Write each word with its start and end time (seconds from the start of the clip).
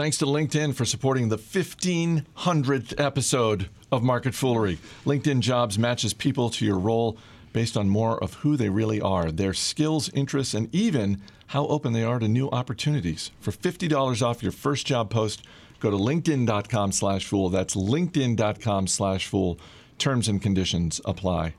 Thanks 0.00 0.16
to 0.16 0.24
LinkedIn 0.24 0.74
for 0.74 0.86
supporting 0.86 1.28
the 1.28 1.36
1500th 1.36 2.98
episode 2.98 3.68
of 3.92 4.02
Market 4.02 4.32
Foolery. 4.32 4.78
LinkedIn 5.04 5.40
Jobs 5.40 5.78
matches 5.78 6.14
people 6.14 6.48
to 6.48 6.64
your 6.64 6.78
role 6.78 7.18
based 7.52 7.76
on 7.76 7.90
more 7.90 8.18
of 8.24 8.32
who 8.36 8.56
they 8.56 8.70
really 8.70 8.98
are, 8.98 9.30
their 9.30 9.52
skills, 9.52 10.08
interests, 10.14 10.54
and 10.54 10.74
even 10.74 11.20
how 11.48 11.66
open 11.66 11.92
they 11.92 12.02
are 12.02 12.18
to 12.18 12.28
new 12.28 12.48
opportunities. 12.48 13.30
For 13.40 13.50
$50 13.50 14.22
off 14.22 14.42
your 14.42 14.52
first 14.52 14.86
job 14.86 15.10
post, 15.10 15.44
go 15.80 15.90
to 15.90 15.98
linkedin.com 15.98 16.92
slash 16.92 17.26
fool. 17.26 17.50
That's 17.50 17.76
linkedin.com 17.76 18.86
slash 18.86 19.26
fool. 19.26 19.58
Terms 19.98 20.28
and 20.28 20.40
conditions 20.40 21.02
apply. 21.04 21.52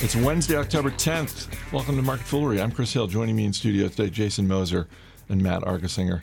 It's 0.00 0.14
Wednesday, 0.14 0.54
October 0.54 0.92
10th. 0.92 1.72
Welcome 1.72 1.96
to 1.96 2.02
Market 2.02 2.26
Foolery. 2.28 2.62
I'm 2.62 2.70
Chris 2.70 2.92
Hill. 2.92 3.08
Joining 3.08 3.34
me 3.34 3.44
in 3.44 3.52
studio 3.52 3.88
today, 3.88 4.08
Jason 4.08 4.46
Moser 4.46 4.86
and 5.28 5.42
Matt 5.42 5.62
Argersinger. 5.62 6.22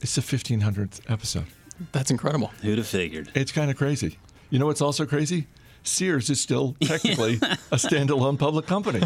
It's 0.00 0.14
the 0.14 0.20
1500th 0.20 1.00
episode. 1.10 1.46
That's 1.92 2.10
incredible. 2.10 2.48
Who'd 2.62 2.78
have 2.78 2.86
figured? 2.86 3.30
It's 3.34 3.52
kind 3.52 3.70
of 3.70 3.76
crazy. 3.76 4.18
You 4.50 4.58
know 4.58 4.66
what's 4.66 4.80
also 4.80 5.06
crazy? 5.06 5.46
Sears 5.82 6.30
is 6.30 6.40
still 6.40 6.76
technically 6.82 7.34
a 7.34 7.76
standalone 7.76 8.38
public 8.38 8.66
company. 8.66 9.00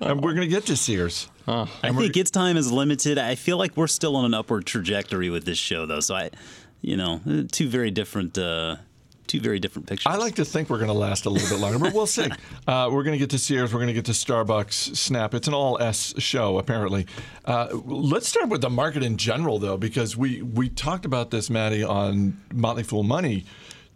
And 0.00 0.22
we're 0.22 0.34
going 0.34 0.46
to 0.48 0.54
get 0.54 0.66
to 0.66 0.76
Sears. 0.76 1.28
I 1.48 1.66
think 1.92 2.16
its 2.16 2.30
time 2.30 2.56
is 2.56 2.70
limited. 2.70 3.18
I 3.18 3.34
feel 3.34 3.56
like 3.56 3.76
we're 3.76 3.86
still 3.86 4.16
on 4.16 4.24
an 4.24 4.34
upward 4.34 4.66
trajectory 4.66 5.30
with 5.30 5.44
this 5.44 5.58
show, 5.58 5.86
though. 5.86 6.00
So 6.00 6.14
I, 6.14 6.30
you 6.82 6.96
know, 6.96 7.20
two 7.50 7.68
very 7.68 7.90
different, 7.90 8.36
uh, 8.36 8.76
two 9.26 9.40
very 9.40 9.58
different 9.58 9.88
pictures. 9.88 10.06
I 10.06 10.16
like 10.16 10.36
to 10.36 10.44
think 10.44 10.70
we're 10.70 10.78
going 10.78 10.88
to 10.88 10.94
last 10.94 11.26
a 11.26 11.30
little 11.30 11.48
bit 11.48 11.60
longer, 11.60 11.78
but 11.78 11.92
we'll 11.92 12.06
see. 12.06 12.30
Uh, 12.66 12.88
we're 12.90 13.04
going 13.04 13.12
to 13.12 13.18
get 13.18 13.30
to 13.30 13.38
Sears. 13.38 13.72
We're 13.72 13.78
going 13.78 13.88
to 13.88 13.92
get 13.94 14.06
to 14.06 14.12
Starbucks, 14.12 14.96
Snap. 14.96 15.34
It's 15.34 15.46
an 15.46 15.54
all 15.54 15.80
S 15.80 16.14
show, 16.18 16.58
apparently. 16.58 17.06
Uh, 17.44 17.68
let's 17.84 18.28
start 18.28 18.48
with 18.48 18.60
the 18.60 18.70
market 18.70 19.04
in 19.04 19.16
general, 19.16 19.60
though, 19.60 19.76
because 19.76 20.16
we 20.16 20.42
we 20.42 20.68
talked 20.68 21.04
about 21.04 21.30
this, 21.30 21.48
Maddie, 21.48 21.84
on 21.84 22.40
Motley 22.52 22.82
Fool 22.82 23.04
Money. 23.04 23.44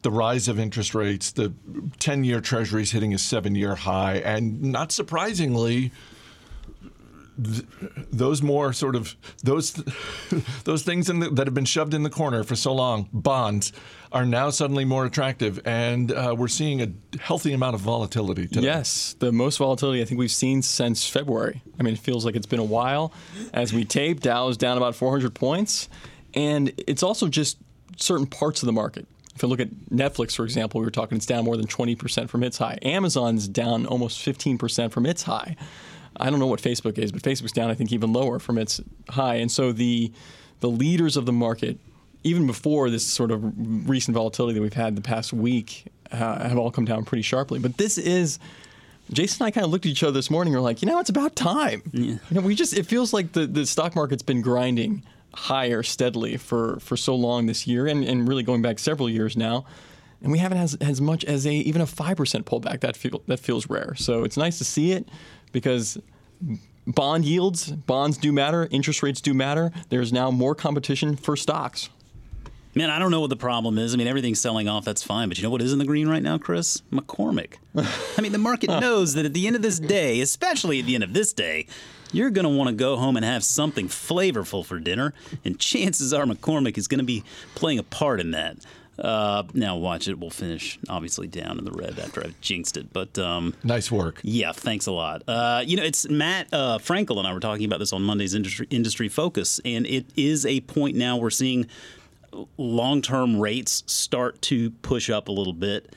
The 0.02 0.10
rise 0.12 0.46
of 0.46 0.60
interest 0.60 0.94
rates, 0.94 1.32
the 1.32 1.52
10 1.98 2.22
year 2.22 2.40
treasuries 2.40 2.92
hitting 2.92 3.12
a 3.12 3.18
seven 3.18 3.56
year 3.56 3.74
high, 3.74 4.18
and 4.18 4.62
not 4.62 4.92
surprisingly, 4.92 5.90
th- 7.44 7.64
those 8.12 8.42
more 8.42 8.72
sort 8.72 8.96
of 8.96 9.14
those 9.42 9.72
those 10.64 10.82
things 10.82 11.08
in 11.08 11.20
the, 11.20 11.30
that 11.30 11.46
have 11.46 11.54
been 11.54 11.64
shoved 11.64 11.94
in 11.94 12.02
the 12.02 12.10
corner 12.10 12.44
for 12.44 12.56
so 12.56 12.72
long, 12.72 13.08
bonds, 13.12 13.72
are 14.12 14.24
now 14.24 14.50
suddenly 14.50 14.84
more 14.84 15.04
attractive, 15.04 15.60
and 15.64 16.12
uh, 16.12 16.34
we're 16.36 16.48
seeing 16.48 16.82
a 16.82 17.18
healthy 17.20 17.52
amount 17.52 17.74
of 17.74 17.80
volatility 17.80 18.46
today. 18.46 18.66
Yes, 18.66 19.14
the 19.18 19.32
most 19.32 19.58
volatility 19.58 20.02
I 20.02 20.04
think 20.04 20.18
we've 20.18 20.30
seen 20.30 20.62
since 20.62 21.08
February. 21.08 21.62
I 21.78 21.82
mean, 21.82 21.94
it 21.94 22.00
feels 22.00 22.24
like 22.24 22.34
it's 22.34 22.46
been 22.46 22.60
a 22.60 22.64
while. 22.64 23.12
As 23.52 23.72
we 23.72 23.84
tape, 23.84 24.20
Dow 24.20 24.48
is 24.48 24.56
down 24.56 24.76
about 24.76 24.94
400 24.94 25.34
points, 25.34 25.88
and 26.34 26.72
it's 26.86 27.02
also 27.02 27.28
just 27.28 27.58
certain 27.96 28.26
parts 28.26 28.62
of 28.62 28.66
the 28.66 28.72
market. 28.72 29.06
If 29.34 29.42
you 29.42 29.48
look 29.48 29.60
at 29.60 29.70
Netflix, 29.90 30.36
for 30.36 30.44
example, 30.44 30.80
we 30.80 30.84
were 30.84 30.90
talking 30.90 31.16
it's 31.16 31.26
down 31.26 31.44
more 31.44 31.56
than 31.56 31.66
20% 31.66 32.28
from 32.28 32.42
its 32.42 32.58
high. 32.58 32.78
Amazon's 32.82 33.48
down 33.48 33.86
almost 33.86 34.18
15% 34.18 34.90
from 34.90 35.06
its 35.06 35.22
high. 35.22 35.56
I 36.20 36.30
don't 36.30 36.38
know 36.38 36.46
what 36.46 36.60
Facebook 36.60 36.98
is, 36.98 37.12
but 37.12 37.22
Facebook's 37.22 37.52
down, 37.52 37.70
I 37.70 37.74
think, 37.74 37.92
even 37.92 38.12
lower 38.12 38.38
from 38.38 38.58
its 38.58 38.80
high. 39.08 39.36
And 39.36 39.50
so 39.50 39.72
the 39.72 40.12
the 40.60 40.68
leaders 40.68 41.16
of 41.16 41.24
the 41.26 41.32
market, 41.32 41.78
even 42.22 42.46
before 42.46 42.90
this 42.90 43.06
sort 43.06 43.30
of 43.30 43.40
recent 43.88 44.14
volatility 44.14 44.54
that 44.54 44.62
we've 44.62 44.72
had 44.74 44.94
the 44.94 45.02
past 45.02 45.32
week, 45.32 45.86
uh, 46.12 46.48
have 46.48 46.58
all 46.58 46.70
come 46.70 46.84
down 46.84 47.04
pretty 47.04 47.22
sharply. 47.22 47.58
But 47.58 47.76
this 47.76 47.98
is. 47.98 48.38
Jason 49.12 49.42
and 49.42 49.48
I 49.48 49.50
kind 49.50 49.64
of 49.64 49.72
looked 49.72 49.86
at 49.86 49.90
each 49.90 50.04
other 50.04 50.12
this 50.12 50.30
morning. 50.30 50.54
and 50.54 50.62
We're 50.62 50.68
like, 50.68 50.82
you 50.82 50.86
know, 50.86 51.00
it's 51.00 51.10
about 51.10 51.34
time. 51.34 51.82
You 51.92 52.20
know, 52.30 52.42
we 52.42 52.54
just 52.54 52.78
it 52.78 52.86
feels 52.86 53.12
like 53.12 53.32
the, 53.32 53.44
the 53.44 53.66
stock 53.66 53.96
market's 53.96 54.22
been 54.22 54.40
grinding 54.40 55.02
higher 55.34 55.82
steadily 55.82 56.36
for, 56.36 56.78
for 56.78 56.96
so 56.96 57.16
long 57.16 57.46
this 57.46 57.66
year, 57.66 57.88
and, 57.88 58.04
and 58.04 58.28
really 58.28 58.44
going 58.44 58.62
back 58.62 58.78
several 58.78 59.10
years 59.10 59.36
now, 59.36 59.64
and 60.22 60.30
we 60.30 60.38
haven't 60.38 60.58
had 60.58 60.64
as, 60.64 60.74
as 60.76 61.00
much 61.00 61.24
as 61.24 61.44
a 61.44 61.52
even 61.52 61.82
a 61.82 61.86
five 61.86 62.16
percent 62.18 62.46
pullback. 62.46 62.80
That 62.80 62.96
feel 62.96 63.22
that 63.26 63.40
feels 63.40 63.68
rare. 63.68 63.94
So 63.96 64.22
it's 64.22 64.36
nice 64.36 64.58
to 64.58 64.64
see 64.64 64.92
it 64.92 65.08
because 65.52 65.98
bond 66.86 67.24
yields, 67.24 67.70
bonds 67.70 68.18
do 68.18 68.32
matter, 68.32 68.68
interest 68.70 69.02
rates 69.02 69.20
do 69.20 69.34
matter. 69.34 69.70
There's 69.88 70.12
now 70.12 70.30
more 70.30 70.54
competition 70.54 71.16
for 71.16 71.36
stocks. 71.36 71.88
Man, 72.72 72.88
I 72.88 73.00
don't 73.00 73.10
know 73.10 73.20
what 73.20 73.30
the 73.30 73.36
problem 73.36 73.78
is. 73.78 73.94
I 73.94 73.96
mean, 73.96 74.06
everything's 74.06 74.40
selling 74.40 74.68
off. 74.68 74.84
That's 74.84 75.02
fine. 75.02 75.28
But 75.28 75.38
you 75.38 75.42
know 75.42 75.50
what 75.50 75.60
is 75.60 75.72
in 75.72 75.80
the 75.80 75.84
green 75.84 76.08
right 76.08 76.22
now, 76.22 76.38
Chris? 76.38 76.82
McCormick. 76.92 77.54
I 78.16 78.20
mean, 78.20 78.30
the 78.30 78.38
market 78.38 78.70
knows 78.70 79.14
that 79.14 79.24
at 79.24 79.34
the 79.34 79.48
end 79.48 79.56
of 79.56 79.62
this 79.62 79.80
day, 79.80 80.20
especially 80.20 80.78
at 80.78 80.86
the 80.86 80.94
end 80.94 81.02
of 81.02 81.12
this 81.12 81.32
day, 81.32 81.66
you're 82.12 82.30
going 82.30 82.44
to 82.44 82.48
want 82.48 82.68
to 82.68 82.74
go 82.74 82.96
home 82.96 83.16
and 83.16 83.24
have 83.24 83.42
something 83.42 83.88
flavorful 83.88 84.64
for 84.64 84.78
dinner. 84.78 85.12
And 85.44 85.58
chances 85.58 86.12
are 86.12 86.24
McCormick 86.24 86.78
is 86.78 86.86
going 86.86 87.00
to 87.00 87.04
be 87.04 87.24
playing 87.56 87.80
a 87.80 87.84
part 87.84 88.20
in 88.20 88.30
that. 88.32 88.58
Uh, 89.00 89.44
now, 89.54 89.76
watch 89.76 90.08
it. 90.08 90.18
We'll 90.18 90.30
finish, 90.30 90.78
obviously, 90.88 91.26
down 91.26 91.58
in 91.58 91.64
the 91.64 91.72
red 91.72 91.98
after 91.98 92.22
I've 92.24 92.40
jinxed 92.40 92.76
it. 92.76 92.92
But 92.92 93.18
um, 93.18 93.54
Nice 93.64 93.90
work. 93.90 94.20
yeah, 94.22 94.52
thanks 94.52 94.86
a 94.86 94.92
lot. 94.92 95.22
Uh, 95.26 95.62
you 95.66 95.76
know, 95.76 95.82
it's 95.84 96.08
Matt 96.08 96.48
uh, 96.52 96.78
Frankel 96.78 97.18
and 97.18 97.26
I 97.26 97.32
were 97.32 97.40
talking 97.40 97.64
about 97.64 97.78
this 97.78 97.92
on 97.92 98.02
Monday's 98.02 98.34
industry 98.34 98.66
industry 98.70 99.08
focus, 99.08 99.60
and 99.64 99.86
it 99.86 100.06
is 100.16 100.44
a 100.44 100.60
point 100.60 100.96
now 100.96 101.16
we're 101.16 101.30
seeing 101.30 101.66
long 102.56 103.02
term 103.02 103.40
rates 103.40 103.82
start 103.86 104.40
to 104.42 104.70
push 104.70 105.10
up 105.10 105.28
a 105.28 105.32
little 105.32 105.52
bit. 105.52 105.92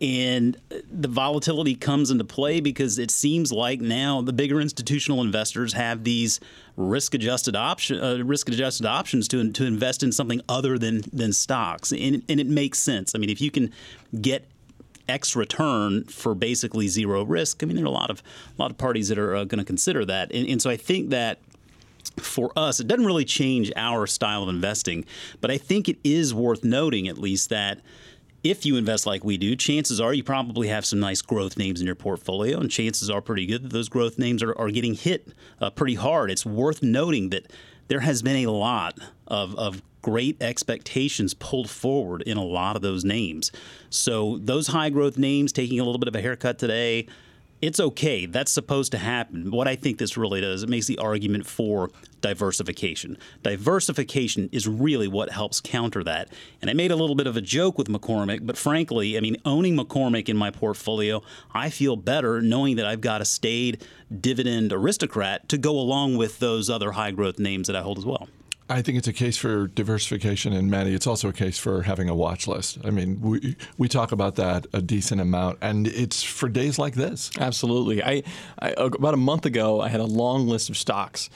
And 0.00 0.56
the 0.90 1.08
volatility 1.08 1.74
comes 1.74 2.10
into 2.10 2.24
play 2.24 2.60
because 2.60 2.98
it 2.98 3.10
seems 3.10 3.52
like 3.52 3.82
now 3.82 4.22
the 4.22 4.32
bigger 4.32 4.58
institutional 4.58 5.20
investors 5.20 5.74
have 5.74 6.04
these 6.04 6.40
risk-adjusted 6.76 7.54
option, 7.54 8.00
uh, 8.00 8.24
risk-adjusted 8.24 8.86
options 8.86 9.28
to 9.28 9.52
to 9.52 9.66
invest 9.66 10.02
in 10.02 10.10
something 10.10 10.40
other 10.48 10.78
than 10.78 11.02
than 11.12 11.34
stocks, 11.34 11.92
and, 11.92 12.22
and 12.28 12.40
it 12.40 12.46
makes 12.46 12.78
sense. 12.78 13.14
I 13.14 13.18
mean, 13.18 13.28
if 13.28 13.42
you 13.42 13.50
can 13.50 13.72
get 14.18 14.48
X 15.06 15.36
return 15.36 16.04
for 16.04 16.34
basically 16.34 16.88
zero 16.88 17.22
risk. 17.24 17.62
I 17.62 17.66
mean, 17.66 17.76
there 17.76 17.84
are 17.84 17.88
a 17.88 17.90
lot 17.90 18.10
of 18.10 18.22
a 18.56 18.62
lot 18.62 18.70
of 18.70 18.78
parties 18.78 19.08
that 19.08 19.18
are 19.18 19.34
uh, 19.36 19.44
going 19.44 19.58
to 19.58 19.64
consider 19.64 20.04
that, 20.06 20.32
and, 20.32 20.48
and 20.48 20.62
so 20.62 20.70
I 20.70 20.78
think 20.78 21.10
that 21.10 21.40
for 22.16 22.50
us, 22.56 22.80
it 22.80 22.88
doesn't 22.88 23.04
really 23.04 23.24
change 23.24 23.70
our 23.76 24.06
style 24.06 24.42
of 24.42 24.48
investing, 24.48 25.04
but 25.40 25.50
I 25.50 25.58
think 25.58 25.88
it 25.88 25.98
is 26.04 26.32
worth 26.32 26.64
noting 26.64 27.06
at 27.08 27.18
least 27.18 27.50
that. 27.50 27.80
If 28.42 28.64
you 28.64 28.76
invest 28.76 29.04
like 29.04 29.22
we 29.22 29.36
do, 29.36 29.54
chances 29.54 30.00
are 30.00 30.14
you 30.14 30.24
probably 30.24 30.68
have 30.68 30.86
some 30.86 30.98
nice 30.98 31.20
growth 31.20 31.58
names 31.58 31.80
in 31.80 31.86
your 31.86 31.94
portfolio, 31.94 32.58
and 32.58 32.70
chances 32.70 33.10
are 33.10 33.20
pretty 33.20 33.44
good 33.44 33.62
that 33.64 33.72
those 33.72 33.90
growth 33.90 34.18
names 34.18 34.42
are, 34.42 34.56
are 34.58 34.70
getting 34.70 34.94
hit 34.94 35.28
uh, 35.60 35.68
pretty 35.68 35.94
hard. 35.94 36.30
It's 36.30 36.46
worth 36.46 36.82
noting 36.82 37.30
that 37.30 37.52
there 37.88 38.00
has 38.00 38.22
been 38.22 38.46
a 38.46 38.50
lot 38.50 38.98
of, 39.26 39.54
of 39.56 39.82
great 40.00 40.40
expectations 40.40 41.34
pulled 41.34 41.68
forward 41.68 42.22
in 42.22 42.38
a 42.38 42.44
lot 42.44 42.76
of 42.76 42.82
those 42.82 43.04
names. 43.04 43.52
So 43.90 44.38
those 44.38 44.68
high 44.68 44.88
growth 44.88 45.18
names 45.18 45.52
taking 45.52 45.78
a 45.78 45.84
little 45.84 45.98
bit 45.98 46.08
of 46.08 46.14
a 46.14 46.22
haircut 46.22 46.58
today, 46.58 47.08
it's 47.60 47.80
okay. 47.80 48.26
That's 48.26 48.50
supposed 48.50 48.92
to 48.92 48.98
happen. 48.98 49.50
What 49.50 49.68
I 49.68 49.76
think 49.76 49.98
this 49.98 50.16
really 50.16 50.40
does, 50.40 50.62
it 50.62 50.68
makes 50.68 50.86
the 50.86 50.98
argument 50.98 51.46
for 51.46 51.90
diversification. 52.20 53.18
Diversification 53.42 54.48
is 54.52 54.66
really 54.66 55.08
what 55.08 55.30
helps 55.30 55.60
counter 55.60 56.02
that. 56.04 56.30
And 56.60 56.70
I 56.70 56.74
made 56.74 56.90
a 56.90 56.96
little 56.96 57.16
bit 57.16 57.26
of 57.26 57.36
a 57.36 57.40
joke 57.40 57.78
with 57.78 57.88
McCormick, 57.88 58.46
but 58.46 58.56
frankly, 58.56 59.16
I 59.16 59.20
mean, 59.20 59.36
owning 59.44 59.76
McCormick 59.76 60.28
in 60.28 60.36
my 60.36 60.50
portfolio, 60.50 61.22
I 61.54 61.70
feel 61.70 61.96
better 61.96 62.40
knowing 62.40 62.76
that 62.76 62.86
I've 62.86 63.00
got 63.00 63.20
a 63.20 63.24
staid 63.24 63.84
dividend 64.20 64.72
aristocrat 64.72 65.48
to 65.48 65.58
go 65.58 65.78
along 65.78 66.16
with 66.16 66.38
those 66.38 66.70
other 66.70 66.92
high 66.92 67.10
growth 67.10 67.38
names 67.38 67.66
that 67.66 67.76
I 67.76 67.82
hold 67.82 67.98
as 67.98 68.06
well. 68.06 68.28
I 68.70 68.82
think 68.82 68.96
it's 68.98 69.08
a 69.08 69.12
case 69.12 69.36
for 69.36 69.66
diversification, 69.66 70.52
and 70.52 70.70
Maddie, 70.70 70.94
it's 70.94 71.06
also 71.06 71.28
a 71.28 71.32
case 71.32 71.58
for 71.58 71.82
having 71.82 72.08
a 72.08 72.14
watch 72.14 72.46
list. 72.46 72.78
I 72.84 72.90
mean, 72.90 73.20
we 73.20 73.56
we 73.76 73.88
talk 73.88 74.12
about 74.12 74.36
that 74.36 74.66
a 74.72 74.80
decent 74.80 75.20
amount, 75.20 75.58
and 75.60 75.88
it's 75.88 76.22
for 76.22 76.48
days 76.48 76.78
like 76.78 76.94
this. 76.94 77.32
Absolutely. 77.38 78.02
I, 78.02 78.22
I 78.60 78.70
about 78.78 79.14
a 79.14 79.18
month 79.18 79.44
ago, 79.44 79.80
I 79.80 79.88
had 79.88 80.00
a 80.00 80.04
long 80.04 80.46
list 80.46 80.70
of 80.70 80.76
stocks 80.76 81.28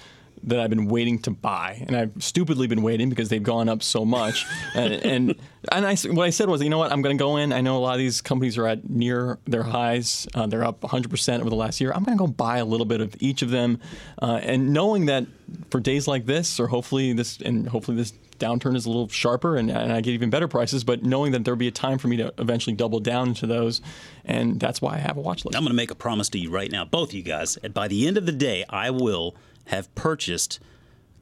that 0.43 0.61
I've 0.61 0.71
been 0.71 0.89
waiting 0.89 1.19
to 1.21 1.31
buy, 1.31 1.85
and 1.87 1.97
I've 1.97 2.13
stupidly 2.23 2.67
been 2.67 2.83
waiting 2.83 3.09
because 3.09 3.29
they've 3.29 3.43
gone 3.43 3.69
up 3.69 3.83
so 3.83 4.05
much. 4.05 4.45
and 4.75 4.93
and, 4.93 5.35
and 5.73 5.87
I, 5.87 5.95
what 6.11 6.25
I 6.25 6.31
said 6.31 6.49
was, 6.49 6.63
you 6.63 6.71
know 6.71 6.79
what, 6.79 6.93
I'm 6.93 7.03
going 7.03 7.17
to 7.17 7.23
go 7.23 7.37
in. 7.37 7.53
I 7.53 7.61
know 7.61 7.77
a 7.77 7.81
lot 7.81 7.93
of 7.93 7.99
these 7.99 8.21
companies 8.21 8.59
are 8.59 8.67
at 8.67 8.89
near 8.89 9.39
their 9.47 9.63
highs. 9.63 10.27
Uh, 10.35 10.47
they're 10.47 10.65
up 10.65 10.83
100 10.83 11.11
percent 11.11 11.41
over 11.41 11.51
the 11.51 11.57
last 11.57 11.81
year. 11.81 11.93
I'm 11.93 12.05
going 12.05 12.19
to 12.19 12.25
go 12.25 12.31
buy 12.31 12.59
a 12.59 12.65
little 12.65 12.87
bit 12.87 13.01
of 13.01 13.15
each 13.21 13.43
of 13.43 13.51
them, 13.51 13.81
uh, 14.21 14.41
and 14.43 14.73
knowing 14.73 15.07
that 15.07 15.27
for 15.71 15.81
days 15.81 16.09
like 16.09 16.27
this, 16.27 16.59
or 16.59 16.67
hopefully 16.67 17.13
this, 17.13 17.39
and 17.41 17.69
hopefully 17.69 17.97
this 17.97 18.13
downturn 18.39 18.77
is 18.77 18.87
a 18.87 18.89
little 18.89 19.09
sharper 19.09 19.57
and, 19.57 19.71
and 19.71 19.93
I 19.93 20.01
get 20.01 20.13
even 20.13 20.31
better 20.31 20.49
prices, 20.49 20.85
but 20.85 21.03
knowing 21.03 21.33
that 21.33 21.45
there'll 21.45 21.59
be 21.59 21.69
a 21.69 21.73
time 21.73 21.99
for 21.99 22.09
me 22.09 22.17
to 22.19 22.33
eventually 22.39 22.75
double 22.75 23.01
down 23.01 23.29
into 23.29 23.47
those, 23.47 23.81
and 24.25 24.59
that's 24.61 24.83
why 24.83 24.95
I 24.95 24.99
have 24.99 25.17
a 25.17 25.21
watch 25.21 25.45
list. 25.45 25.57
I'm 25.57 25.63
going 25.63 25.71
to 25.71 25.77
make 25.77 25.91
a 25.91 25.95
promise 25.95 26.29
to 26.31 26.39
you 26.39 26.51
right 26.51 26.71
now, 26.71 26.85
both 26.85 27.11
of 27.11 27.15
you 27.15 27.23
guys. 27.23 27.57
and 27.59 27.73
By 27.73 27.89
the 27.89 28.07
end 28.07 28.19
of 28.19 28.27
the 28.27 28.33
day, 28.33 28.65
I 28.69 28.91
will 28.91 29.35
have 29.67 29.95
purchased 29.95 30.61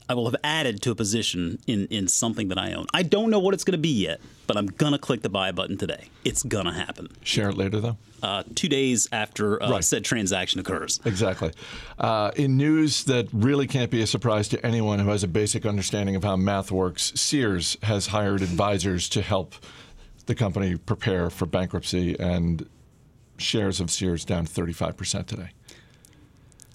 I 0.09 0.15
will 0.15 0.27
have 0.27 0.37
added 0.45 0.83
to 0.83 0.91
a 0.91 0.95
position 0.95 1.59
in, 1.67 1.87
in 1.87 2.09
something 2.09 2.49
that 2.49 2.59
I 2.59 2.73
own. 2.75 2.87
I 2.93 3.03
don't 3.03 3.31
know 3.31 3.39
what 3.39 3.55
it's 3.55 3.65
going 3.65 3.73
to 3.73 3.79
be 3.79 4.03
yet, 4.03 4.21
but 4.47 4.57
I'm 4.57 4.67
going 4.67 4.93
to 4.93 4.99
click 4.99 5.23
the 5.23 5.31
buy 5.31 5.53
button 5.53 5.79
today. 5.79 6.09
It's 6.25 6.43
going 6.43 6.67
to 6.67 6.73
happen. 6.73 7.09
Share 7.23 7.49
it 7.49 7.57
later, 7.57 7.81
though. 7.81 7.97
Uh, 8.23 8.43
two 8.55 8.69
days 8.69 9.09
after 9.11 9.63
uh, 9.63 9.71
Right. 9.71 9.85
said 9.85 10.05
transaction 10.05 10.61
occurs. 10.61 11.01
Exactly. 11.07 11.53
Uh, 11.99 12.31
in 12.37 12.57
news 12.57 13.05
that 13.05 13.29
really 13.33 13.67
can't 13.67 13.91
be 13.91 14.03
a 14.03 14.07
surprise 14.07 14.49
to 14.49 14.67
anyone 14.67 14.99
who 14.99 15.09
has 15.09 15.25
a 15.25 15.29
basic 15.29 15.65
understanding 15.65 16.15
of 16.15 16.25
how 16.25 16.37
math 16.37 16.71
works, 16.71 17.13
Sears 17.15 17.77
has 17.85 18.09
hired 18.09 18.43
advisors 18.43 19.09
to 19.11 19.23
help 19.23 19.55
the 20.27 20.35
company 20.35 20.77
prepare 20.77 21.31
for 21.31 21.47
bankruptcy, 21.47 22.19
and 22.21 22.69
shares 23.39 23.81
of 23.81 23.91
Sears 23.91 24.25
down 24.25 24.47
35% 24.47 25.27
today. 25.27 25.51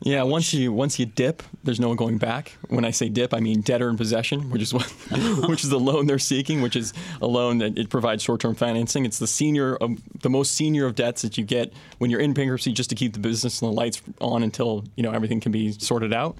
Yeah, 0.01 0.23
once 0.23 0.53
you 0.53 0.71
once 0.71 0.99
you 0.99 1.07
dip, 1.07 1.41
there's 1.63 1.79
no 1.79 1.95
going 1.95 2.19
back. 2.19 2.55
When 2.69 2.85
I 2.85 2.91
say 2.91 3.09
dip, 3.09 3.33
I 3.33 3.39
mean 3.39 3.61
debtor 3.61 3.89
in 3.89 3.97
possession, 3.97 4.51
which 4.51 4.61
is 4.61 4.73
what, 4.73 4.85
which 5.49 5.63
is 5.63 5.71
the 5.71 5.79
loan 5.79 6.05
they're 6.05 6.19
seeking, 6.19 6.61
which 6.61 6.75
is 6.75 6.93
a 7.19 7.25
loan 7.25 7.57
that 7.59 7.77
it 7.77 7.89
provides 7.89 8.21
short-term 8.21 8.53
financing. 8.53 9.05
It's 9.05 9.17
the 9.17 9.27
senior 9.27 9.75
of 9.75 9.97
the 10.21 10.29
most 10.29 10.53
senior 10.53 10.85
of 10.85 10.93
debts 10.93 11.23
that 11.23 11.37
you 11.37 11.43
get 11.43 11.73
when 11.97 12.11
you're 12.11 12.19
in 12.19 12.33
bankruptcy, 12.33 12.73
just 12.73 12.91
to 12.91 12.95
keep 12.95 13.13
the 13.13 13.19
business 13.19 13.61
and 13.61 13.71
the 13.71 13.73
lights 13.73 14.01
on 14.21 14.43
until 14.43 14.83
you 14.95 15.03
know 15.03 15.11
everything 15.11 15.39
can 15.39 15.51
be 15.51 15.71
sorted 15.71 16.13
out. 16.13 16.37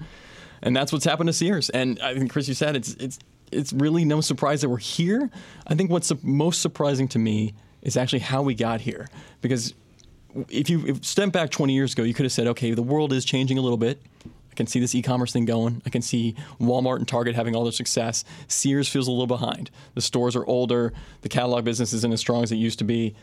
And 0.62 0.76
that's 0.76 0.92
what's 0.92 1.04
happened 1.04 1.28
to 1.28 1.32
Sears. 1.32 1.68
And 1.70 1.98
I 2.00 2.14
think 2.14 2.30
Chris, 2.30 2.46
you 2.46 2.54
said 2.54 2.76
it's 2.76 2.94
it's 2.94 3.18
it's 3.50 3.72
really 3.72 4.04
no 4.04 4.20
surprise 4.20 4.60
that 4.60 4.68
we're 4.68 4.76
here. 4.78 5.30
I 5.66 5.74
think 5.74 5.90
what's 5.90 6.12
most 6.22 6.62
surprising 6.62 7.08
to 7.08 7.18
me 7.18 7.54
is 7.82 7.96
actually 7.96 8.20
how 8.20 8.42
we 8.42 8.54
got 8.54 8.80
here, 8.80 9.08
because 9.40 9.74
if 10.48 10.70
you 10.70 10.98
step 11.02 11.32
back 11.32 11.50
20 11.50 11.72
years 11.72 11.92
ago, 11.92 12.02
you 12.02 12.14
could 12.14 12.24
have 12.24 12.32
said, 12.32 12.46
okay, 12.48 12.72
the 12.72 12.82
world 12.82 13.12
is 13.12 13.24
changing 13.24 13.58
a 13.58 13.60
little 13.60 13.78
bit. 13.78 14.00
I 14.24 14.54
can 14.54 14.66
see 14.66 14.80
this 14.80 14.94
e-commerce 14.94 15.32
thing 15.32 15.44
going. 15.44 15.82
I 15.86 15.90
can 15.90 16.02
see 16.02 16.34
Walmart 16.60 16.96
and 16.96 17.08
Target 17.08 17.34
having 17.34 17.54
all 17.54 17.62
their 17.62 17.72
success. 17.72 18.24
Sears 18.48 18.88
feels 18.88 19.08
a 19.08 19.10
little 19.10 19.26
behind. 19.26 19.70
The 19.94 20.00
stores 20.00 20.36
are 20.36 20.44
older. 20.46 20.92
The 21.22 21.28
catalog 21.28 21.64
business 21.64 21.92
isn't 21.92 22.12
as 22.12 22.20
strong 22.20 22.42
as 22.42 22.52
it 22.52 22.56
used 22.56 22.78
to 22.80 22.84
be. 22.84 23.14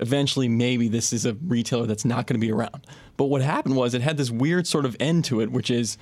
Eventually, 0.00 0.48
maybe 0.48 0.88
this 0.88 1.12
is 1.12 1.26
a 1.26 1.34
retailer 1.34 1.86
that's 1.86 2.04
not 2.04 2.26
going 2.26 2.40
to 2.40 2.44
be 2.44 2.50
around. 2.50 2.86
But 3.16 3.26
what 3.26 3.42
happened 3.42 3.76
was 3.76 3.92
it 3.94 4.00
had 4.00 4.16
this 4.16 4.30
weird 4.30 4.66
sort 4.66 4.84
of 4.84 4.96
end 4.98 5.26
to 5.26 5.40
it, 5.40 5.52
which 5.52 5.70
is 5.70 5.98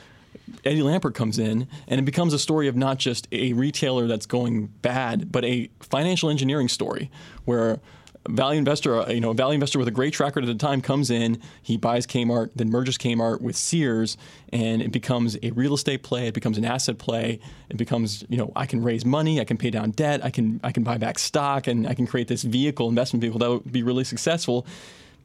Eddie 0.64 0.80
Lampert 0.80 1.14
comes 1.14 1.38
in, 1.38 1.66
and 1.86 2.00
it 2.00 2.04
becomes 2.04 2.32
a 2.32 2.38
story 2.38 2.68
of 2.68 2.76
not 2.76 2.98
just 2.98 3.26
a 3.32 3.52
retailer 3.52 4.06
that's 4.06 4.26
going 4.26 4.66
bad, 4.82 5.30
but 5.32 5.44
a 5.44 5.68
financial 5.80 6.30
engineering 6.30 6.68
story 6.68 7.10
where 7.44 7.80
value 8.28 8.58
investor, 8.58 9.00
uh, 9.00 9.10
you 9.10 9.20
know, 9.20 9.30
a 9.30 9.34
value 9.34 9.54
investor 9.54 9.78
with 9.78 9.88
a 9.88 9.92
great 9.92 10.12
track 10.12 10.36
record 10.36 10.48
at 10.48 10.58
the 10.58 10.66
time 10.66 10.80
comes 10.80 11.10
in, 11.10 11.40
he 11.62 11.76
buys 11.76 12.06
Kmart, 12.06 12.50
then 12.56 12.70
merges 12.70 12.98
Kmart 12.98 13.40
with 13.40 13.56
Sears, 13.56 14.16
and 14.52 14.82
it 14.82 14.92
becomes 14.92 15.36
a 15.42 15.50
real 15.52 15.74
estate 15.74 16.02
play. 16.02 16.28
It 16.28 16.34
becomes 16.34 16.58
an 16.58 16.64
asset 16.64 16.98
play. 16.98 17.40
It 17.70 17.76
becomes, 17.76 18.24
you 18.28 18.36
know, 18.36 18.52
I 18.56 18.66
can 18.66 18.82
raise 18.82 19.04
money, 19.04 19.40
I 19.40 19.44
can 19.44 19.56
pay 19.56 19.70
down 19.70 19.92
debt, 19.92 20.24
I 20.24 20.30
can 20.30 20.60
I 20.62 20.72
can 20.72 20.82
buy 20.82 20.98
back 20.98 21.18
stock, 21.18 21.66
and 21.66 21.86
I 21.86 21.94
can 21.94 22.06
create 22.06 22.28
this 22.28 22.42
vehicle, 22.42 22.88
investment 22.88 23.20
vehicle 23.22 23.38
that 23.38 23.50
would 23.50 23.72
be 23.72 23.82
really 23.82 24.04
successful 24.04 24.66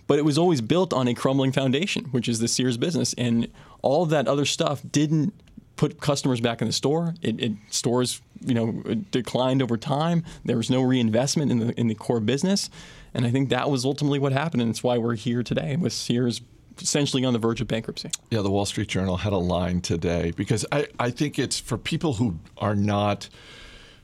but 0.05 0.19
it 0.19 0.25
was 0.25 0.37
always 0.37 0.61
built 0.61 0.91
on 0.91 1.07
a 1.07 1.13
crumbling 1.13 1.51
foundation, 1.51 2.05
which 2.05 2.27
is 2.27 2.39
the 2.39 2.47
Sears 2.47 2.75
business. 2.75 3.13
And 3.17 3.47
all 3.81 4.03
of 4.03 4.09
that 4.09 4.27
other 4.27 4.43
stuff 4.45 4.81
didn't 4.91 5.33
put 5.75 5.99
customers 5.99 6.41
back 6.41 6.61
in 6.61 6.67
the 6.67 6.73
store. 6.73 7.15
It, 7.21 7.41
it 7.41 7.51
stores, 7.69 8.21
you 8.45 8.53
know, 8.53 8.71
declined 9.11 9.61
over 9.61 9.77
time. 9.77 10.23
There 10.45 10.57
was 10.57 10.69
no 10.69 10.81
reinvestment 10.81 11.51
in 11.51 11.59
the 11.59 11.79
in 11.79 11.87
the 11.87 11.95
core 11.95 12.19
business, 12.19 12.69
and 13.13 13.25
I 13.25 13.31
think 13.31 13.49
that 13.49 13.69
was 13.69 13.85
ultimately 13.85 14.19
what 14.19 14.33
happened, 14.33 14.61
and 14.61 14.71
it's 14.71 14.83
why 14.83 14.97
we're 14.97 15.15
here 15.15 15.43
today 15.43 15.75
with 15.75 15.93
Sears 15.93 16.41
essentially 16.81 17.23
on 17.23 17.33
the 17.33 17.39
verge 17.39 17.61
of 17.61 17.67
bankruptcy. 17.67 18.09
Yeah, 18.31 18.41
the 18.41 18.49
Wall 18.49 18.65
Street 18.65 18.87
Journal 18.87 19.17
had 19.17 19.33
a 19.33 19.37
line 19.37 19.81
today 19.81 20.31
because 20.35 20.65
I, 20.71 20.87
I 20.99 21.11
think 21.11 21.37
it's 21.37 21.59
for 21.59 21.77
people 21.77 22.13
who 22.13 22.39
are 22.57 22.75
not 22.75 23.29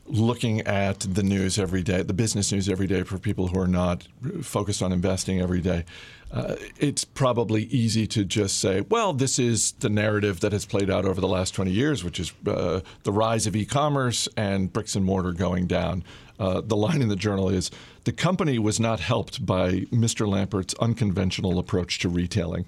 looking 0.05 0.61
at 0.61 0.99
the 1.01 1.23
news 1.23 1.59
every 1.59 1.83
day, 1.83 2.01
the 2.01 2.13
business 2.13 2.51
news 2.51 2.67
every 2.67 2.87
day, 2.87 3.03
for 3.03 3.17
people 3.17 3.47
who 3.47 3.59
are 3.59 3.67
not 3.67 4.07
focused 4.41 4.81
on 4.81 4.91
investing 4.91 5.39
every 5.39 5.61
day. 5.61 5.85
Uh, 6.31 6.55
it's 6.77 7.03
probably 7.03 7.63
easy 7.65 8.05
to 8.05 8.23
just 8.23 8.59
say, 8.59 8.81
well, 8.81 9.13
this 9.13 9.39
is 9.39 9.71
the 9.79 9.89
narrative 9.89 10.41
that 10.41 10.51
has 10.51 10.65
played 10.65 10.89
out 10.89 11.05
over 11.05 11.19
the 11.19 11.27
last 11.27 11.55
20 11.55 11.71
years, 11.71 12.03
which 12.03 12.19
is 12.19 12.31
uh, 12.45 12.81
the 13.03 13.11
rise 13.11 13.47
of 13.47 13.55
e 13.55 13.65
commerce 13.65 14.27
and 14.37 14.71
bricks 14.71 14.95
and 14.95 15.03
mortar 15.03 15.31
going 15.31 15.65
down. 15.65 16.03
Uh, 16.39 16.61
the 16.61 16.77
line 16.77 17.01
in 17.01 17.09
the 17.09 17.15
journal 17.15 17.49
is 17.49 17.69
the 18.05 18.11
company 18.11 18.57
was 18.57 18.79
not 18.79 18.99
helped 18.99 19.45
by 19.45 19.71
Mr. 19.91 20.27
Lampert's 20.27 20.73
unconventional 20.75 21.59
approach 21.59 21.99
to 21.99 22.09
retailing 22.09 22.65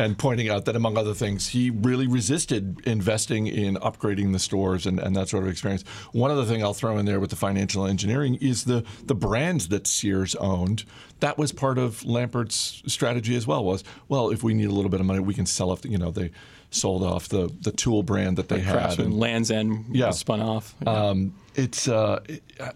and 0.00 0.16
pointing 0.16 0.48
out 0.48 0.64
that, 0.64 0.74
among 0.74 0.96
other 0.96 1.12
things, 1.12 1.48
he 1.48 1.68
really 1.68 2.06
resisted 2.06 2.80
investing 2.86 3.46
in 3.46 3.74
upgrading 3.76 4.32
the 4.32 4.38
stores 4.38 4.86
and, 4.86 4.98
and 4.98 5.14
that 5.14 5.28
sort 5.28 5.44
of 5.44 5.50
experience. 5.50 5.82
One 6.12 6.30
other 6.30 6.46
thing 6.46 6.62
I'll 6.62 6.72
throw 6.72 6.96
in 6.96 7.04
there 7.04 7.20
with 7.20 7.28
the 7.28 7.36
financial 7.36 7.86
engineering 7.86 8.36
is 8.36 8.64
the, 8.64 8.84
the 9.04 9.14
brands 9.14 9.68
that 9.68 9.86
Sears 9.86 10.34
owned. 10.36 10.84
That 11.20 11.36
was 11.36 11.52
part 11.52 11.76
of 11.76 12.02
Lampert's 12.04 12.82
strategy 12.86 13.36
as 13.36 13.46
well. 13.46 13.62
Was 13.62 13.84
well, 14.08 14.30
if 14.30 14.42
we 14.42 14.54
need 14.54 14.70
a 14.70 14.72
little 14.72 14.90
bit 14.90 15.00
of 15.00 15.06
money, 15.06 15.20
we 15.20 15.34
can 15.34 15.44
sell 15.44 15.70
off. 15.70 15.84
You 15.84 15.98
know, 15.98 16.10
they 16.10 16.30
sold 16.70 17.02
off 17.02 17.28
the 17.28 17.50
the 17.60 17.72
tool 17.72 18.02
brand 18.02 18.36
that 18.38 18.48
they 18.48 18.60
had. 18.60 18.74
Craftsman, 18.74 19.06
and- 19.08 19.18
Land's 19.18 19.50
End 19.50 19.84
Yeah. 19.90 20.08
was 20.08 20.18
spun 20.18 20.40
off. 20.40 20.74
um, 20.86 21.34
it's, 21.56 21.88
uh, 21.88 22.20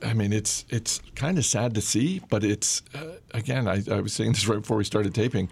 I 0.03 0.15
mean, 0.15 0.33
it's 0.33 0.65
it's 0.69 1.01
kind 1.15 1.39
of 1.39 1.45
sad 1.45 1.75
to 1.77 1.81
see, 1.81 2.21
but 2.29 2.43
it's 2.45 2.83
uh, 2.95 3.13
again. 3.33 3.69
I, 3.69 3.83
I 3.91 4.01
was 4.01 4.13
saying 4.13 4.33
this 4.33 4.47
right 4.49 4.61
before 4.61 4.77
we 4.77 4.85
started 4.85 5.15
taping. 5.15 5.49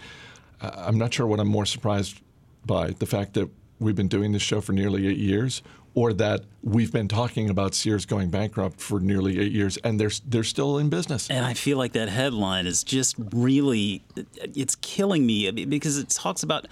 Uh, 0.61 0.71
I'm 0.75 0.99
not 0.99 1.15
sure 1.15 1.27
what 1.27 1.39
I'm 1.41 1.49
more 1.49 1.67
surprised 1.67 2.21
by 2.67 2.91
the 2.91 3.07
fact 3.07 3.35
that 3.35 3.49
we've 3.79 3.97
been 3.97 4.09
doing 4.09 4.33
this 4.33 4.43
show 4.43 4.61
for 4.61 4.73
nearly 4.73 5.07
eight 5.09 5.19
years, 5.19 5.63
or 5.95 6.13
that 6.15 6.45
we've 6.63 6.93
been 6.93 7.09
talking 7.09 7.49
about 7.51 7.75
Sears 7.75 8.07
going 8.07 8.31
bankrupt 8.31 8.81
for 8.81 8.99
nearly 9.01 9.39
eight 9.41 9.53
years, 9.53 9.77
and 9.79 10.01
they're 10.01 10.11
they're 10.27 10.45
still 10.45 10.79
in 10.79 10.89
business. 10.89 11.31
And 11.31 11.45
I 11.47 11.55
feel 11.55 11.79
like 11.79 11.93
that 11.93 12.09
headline 12.09 12.67
is 12.67 12.83
just 12.83 13.15
really, 13.33 14.03
it's 14.37 14.75
killing 14.77 15.25
me 15.27 15.49
because 15.51 15.97
it 15.97 16.09
talks 16.11 16.43
about 16.43 16.67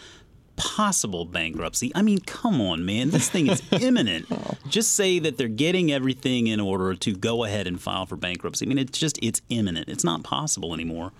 possible 0.61 1.25
bankruptcy. 1.25 1.91
I 1.95 2.03
mean, 2.03 2.19
come 2.21 2.61
on, 2.61 2.85
man. 2.85 3.11
This 3.11 3.29
thing 3.29 3.49
is 3.49 3.62
imminent. 3.73 4.27
Just 4.69 4.95
say 4.95 5.19
that 5.19 5.37
they're 5.37 5.49
getting 5.49 5.91
everything 5.91 6.47
in 6.47 6.61
order 6.61 6.95
to 6.95 7.15
go 7.15 7.45
ahead 7.45 7.67
and 7.67 7.81
file 7.81 8.07
for 8.07 8.17
bankruptcy. 8.17 8.67
I 8.67 8.69
mean, 8.69 8.79
it's 8.79 8.99
just, 8.99 9.19
it's 9.23 9.41
imminent. 9.49 9.89
It's 9.89 10.05
not 10.05 10.23
possible 10.23 10.75
anymore. 10.75 11.12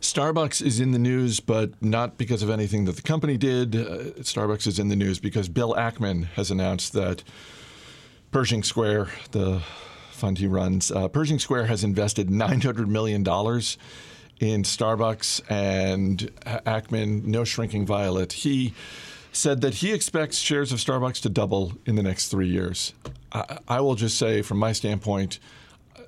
Starbucks 0.00 0.64
is 0.64 0.80
in 0.80 0.92
the 0.92 0.98
news, 0.98 1.40
but 1.40 1.70
not 1.82 2.16
because 2.16 2.42
of 2.42 2.50
anything 2.50 2.84
that 2.84 2.96
the 2.96 3.02
company 3.02 3.36
did. 3.36 3.74
Uh, 3.74 3.98
Starbucks 4.20 4.66
is 4.66 4.78
in 4.78 4.88
the 4.88 4.96
news 4.96 5.18
because 5.18 5.48
Bill 5.48 5.74
Ackman 5.74 6.26
has 6.34 6.50
announced 6.50 6.92
that 6.92 7.22
Pershing 8.30 8.62
Square, 8.62 9.08
the 9.32 9.62
fund 10.10 10.38
he 10.38 10.46
runs, 10.46 10.90
uh, 10.90 11.08
Pershing 11.08 11.38
Square 11.38 11.66
has 11.66 11.84
invested 11.84 12.28
$900 12.28 12.86
million 12.86 13.22
in 14.40 14.62
Starbucks, 14.62 15.40
and 15.48 16.30
Ackman, 16.44 17.24
no 17.24 17.44
shrinking 17.44 17.86
violet, 17.86 18.32
he 18.32 18.74
said 19.32 19.60
that 19.60 19.74
he 19.74 19.92
expects 19.92 20.38
shares 20.38 20.72
of 20.72 20.78
Starbucks 20.78 21.20
to 21.22 21.28
double 21.28 21.72
in 21.84 21.94
the 21.94 22.02
next 22.02 22.28
three 22.28 22.48
years. 22.48 22.92
I, 23.32 23.58
I 23.68 23.80
will 23.80 23.94
just 23.94 24.18
say, 24.18 24.42
from 24.42 24.58
my 24.58 24.72
standpoint, 24.72 25.38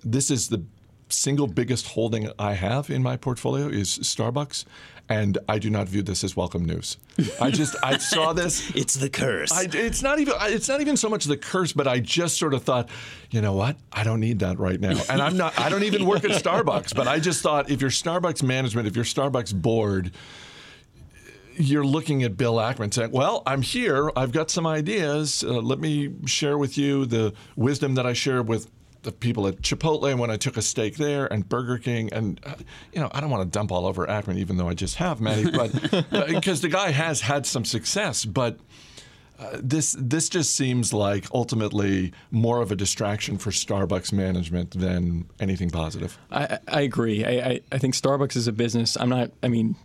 this 0.04 0.30
is 0.30 0.48
the 0.48 0.62
single 1.08 1.46
biggest 1.46 1.88
holding 1.88 2.30
I 2.38 2.54
have 2.54 2.90
in 2.90 3.02
my 3.02 3.16
portfolio 3.16 3.68
is 3.68 3.98
Starbucks, 3.98 4.64
and 5.08 5.38
I 5.48 5.58
do 5.58 5.70
not 5.70 5.88
view 5.88 6.02
this 6.02 6.22
as 6.22 6.36
welcome 6.36 6.64
news. 6.64 6.96
I 7.40 7.50
just 7.50 7.76
I 7.82 7.96
saw 7.98 8.32
this. 8.32 8.74
It's 8.74 8.94
the 8.94 9.08
curse. 9.08 9.50
I, 9.52 9.66
it's 9.72 10.02
not 10.02 10.18
even 10.18 10.34
it's 10.42 10.68
not 10.68 10.80
even 10.80 10.96
so 10.96 11.08
much 11.08 11.24
the 11.24 11.36
curse, 11.36 11.72
but 11.72 11.86
I 11.86 12.00
just 12.00 12.38
sort 12.38 12.54
of 12.54 12.62
thought, 12.62 12.88
you 13.30 13.40
know 13.40 13.54
what? 13.54 13.76
I 13.92 14.04
don't 14.04 14.20
need 14.20 14.40
that 14.40 14.58
right 14.58 14.80
now. 14.80 15.00
And 15.08 15.22
I'm 15.22 15.36
not. 15.36 15.58
I 15.58 15.68
don't 15.68 15.84
even 15.84 16.06
work 16.06 16.24
at 16.24 16.30
Starbucks, 16.42 16.94
but 16.94 17.08
I 17.08 17.18
just 17.18 17.42
thought 17.42 17.70
if 17.70 17.80
you're 17.80 17.90
Starbucks 17.90 18.42
management, 18.42 18.86
if 18.86 18.94
you're 18.96 19.04
Starbucks 19.04 19.54
board, 19.54 20.12
you're 21.56 21.86
looking 21.86 22.22
at 22.22 22.36
Bill 22.36 22.56
Ackman 22.56 22.92
saying, 22.92 23.10
"Well, 23.12 23.42
I'm 23.46 23.62
here. 23.62 24.12
I've 24.14 24.32
got 24.32 24.50
some 24.50 24.66
ideas. 24.66 25.42
Uh, 25.42 25.54
let 25.54 25.80
me 25.80 26.14
share 26.26 26.58
with 26.58 26.76
you 26.76 27.06
the 27.06 27.32
wisdom 27.56 27.94
that 27.94 28.06
I 28.06 28.12
share 28.12 28.42
with." 28.42 28.70
The 29.02 29.12
people 29.12 29.46
at 29.46 29.62
Chipotle 29.62 30.18
when 30.18 30.30
I 30.30 30.36
took 30.36 30.56
a 30.56 30.62
stake 30.62 30.96
there, 30.96 31.32
and 31.32 31.48
Burger 31.48 31.78
King, 31.78 32.12
and 32.12 32.40
uh, 32.44 32.54
you 32.92 33.00
know 33.00 33.08
I 33.12 33.20
don't 33.20 33.30
want 33.30 33.44
to 33.44 33.58
dump 33.58 33.70
all 33.70 33.86
over 33.86 34.06
Ackman, 34.06 34.38
even 34.38 34.56
though 34.56 34.68
I 34.68 34.74
just 34.74 34.96
have, 34.96 35.20
Matty, 35.20 35.50
but 35.50 35.70
because 36.28 36.60
the 36.60 36.68
guy 36.68 36.90
has 36.90 37.20
had 37.20 37.46
some 37.46 37.64
success, 37.64 38.24
but 38.24 38.58
uh, 39.38 39.58
this 39.62 39.94
this 39.98 40.28
just 40.28 40.56
seems 40.56 40.92
like 40.92 41.26
ultimately 41.32 42.12
more 42.32 42.60
of 42.60 42.72
a 42.72 42.76
distraction 42.76 43.38
for 43.38 43.50
Starbucks 43.50 44.12
management 44.12 44.72
than 44.72 45.28
anything 45.38 45.70
positive. 45.70 46.18
I, 46.32 46.58
I 46.66 46.80
agree. 46.80 47.24
I, 47.24 47.30
I, 47.30 47.60
I 47.70 47.78
think 47.78 47.94
Starbucks 47.94 48.36
is 48.36 48.48
a 48.48 48.52
business. 48.52 48.96
I'm 48.96 49.08
not. 49.08 49.30
I 49.42 49.48
mean, 49.48 49.76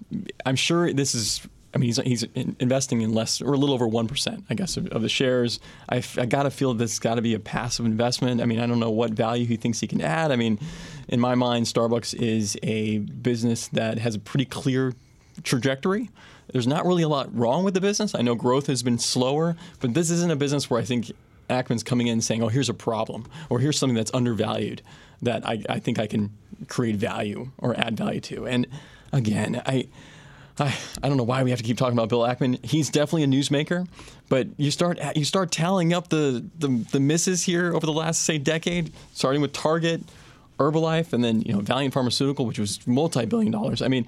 I'm 0.46 0.56
sure 0.56 0.92
this 0.92 1.14
is. 1.14 1.48
I 1.74 1.80
mean, 1.80 1.88
he's, 1.88 1.98
he's 1.98 2.24
investing 2.60 3.02
in 3.02 3.14
less 3.14 3.42
or 3.42 3.54
a 3.54 3.58
little 3.58 3.74
over 3.74 3.88
one 3.88 4.08
percent, 4.08 4.46
I 4.48 4.54
guess, 4.54 4.78
of, 4.78 4.88
of 4.90 5.02
the 5.02 5.10
shares. 5.10 5.60
I, 5.90 6.04
I 6.18 6.26
got 6.28 6.44
to 6.44 6.52
feel 6.52 6.74
this 6.76 6.92
has 6.92 7.00
got 7.00 7.16
to 7.16 7.24
be 7.24 7.34
a 7.34 7.40
passive 7.40 7.86
investment. 7.86 8.42
I 8.42 8.46
mean, 8.46 8.60
I 8.60 8.68
don't 8.68 8.80
know 8.80 8.92
what 8.92 9.12
value 9.12 9.48
he 9.48 9.58
thinks 9.58 9.80
he 9.80 9.88
can 9.88 10.00
add. 10.00 10.32
I 10.32 10.36
mean, 10.36 10.60
in 11.08 11.20
my 11.20 11.34
mind, 11.34 11.66
Starbucks 11.66 12.14
is 12.14 12.58
a 12.62 13.00
business 13.00 13.70
that 13.70 13.98
has 13.98 14.14
a 14.14 14.20
pretty 14.20 14.46
clear 14.46 14.94
trajectory. 15.42 16.12
There's 16.52 16.68
not 16.68 16.86
really 16.86 17.02
a 17.02 17.10
lot 17.10 17.36
wrong 17.36 17.64
with 17.64 17.74
the 17.74 17.82
business. 17.82 18.14
I 18.14 18.22
know 18.22 18.36
growth 18.36 18.68
has 18.68 18.84
been 18.84 19.00
slower, 19.00 19.56
but 19.80 19.96
this 19.96 20.12
isn't 20.12 20.30
a 20.30 20.36
business 20.36 20.70
where 20.70 20.80
I 20.80 20.84
think 20.84 21.12
Ackman's 21.50 21.84
coming 21.84 22.06
in 22.06 22.22
saying, 22.22 22.44
"Oh, 22.44 22.50
here's 22.50 22.70
a 22.70 22.74
problem, 22.76 23.26
or 23.50 23.60
here's 23.60 23.80
something 23.80 23.96
that's 23.96 24.14
undervalued 24.14 24.84
that 25.24 25.48
I, 25.48 25.64
I 25.68 25.80
think 25.80 25.98
I 25.98 26.06
can 26.06 26.30
create 26.68 26.98
value 26.98 27.52
or 27.58 27.76
add 27.80 27.98
value 27.98 28.22
to." 28.22 28.46
And 28.46 28.68
again, 29.12 29.60
I. 29.66 29.88
I, 30.60 30.76
I 31.02 31.08
don't 31.08 31.18
know 31.18 31.24
why 31.24 31.44
we 31.44 31.50
have 31.50 31.60
to 31.60 31.66
keep 31.66 31.78
talking 31.78 31.98
about 31.98 32.10
Bill 32.10 32.20
Ackman. 32.22 32.64
He's 32.64 32.90
definitely 32.90 33.24
a 33.24 33.28
newsmaker, 33.28 33.88
but 34.30 34.48
you 34.58 34.70
start 34.72 35.00
you 35.16 35.26
start 35.26 35.52
tallying 35.52 35.94
up 35.94 36.10
the, 36.10 36.46
the 36.60 36.68
the 36.92 37.00
misses 37.00 37.44
here 37.44 37.74
over 37.74 37.86
the 37.86 37.94
last 37.94 38.24
say 38.24 38.38
decade, 38.38 38.94
starting 39.14 39.42
with 39.42 39.54
Target, 39.54 40.04
Herbalife, 40.60 41.14
and 41.14 41.24
then 41.24 41.42
you 41.42 41.54
know 41.54 41.62
Valeant 41.62 41.94
Pharmaceutical, 41.94 42.46
which 42.46 42.60
was 42.60 42.86
multi-billion 42.86 43.52
dollars. 43.52 43.82
I 43.82 43.88
mean, 43.88 44.06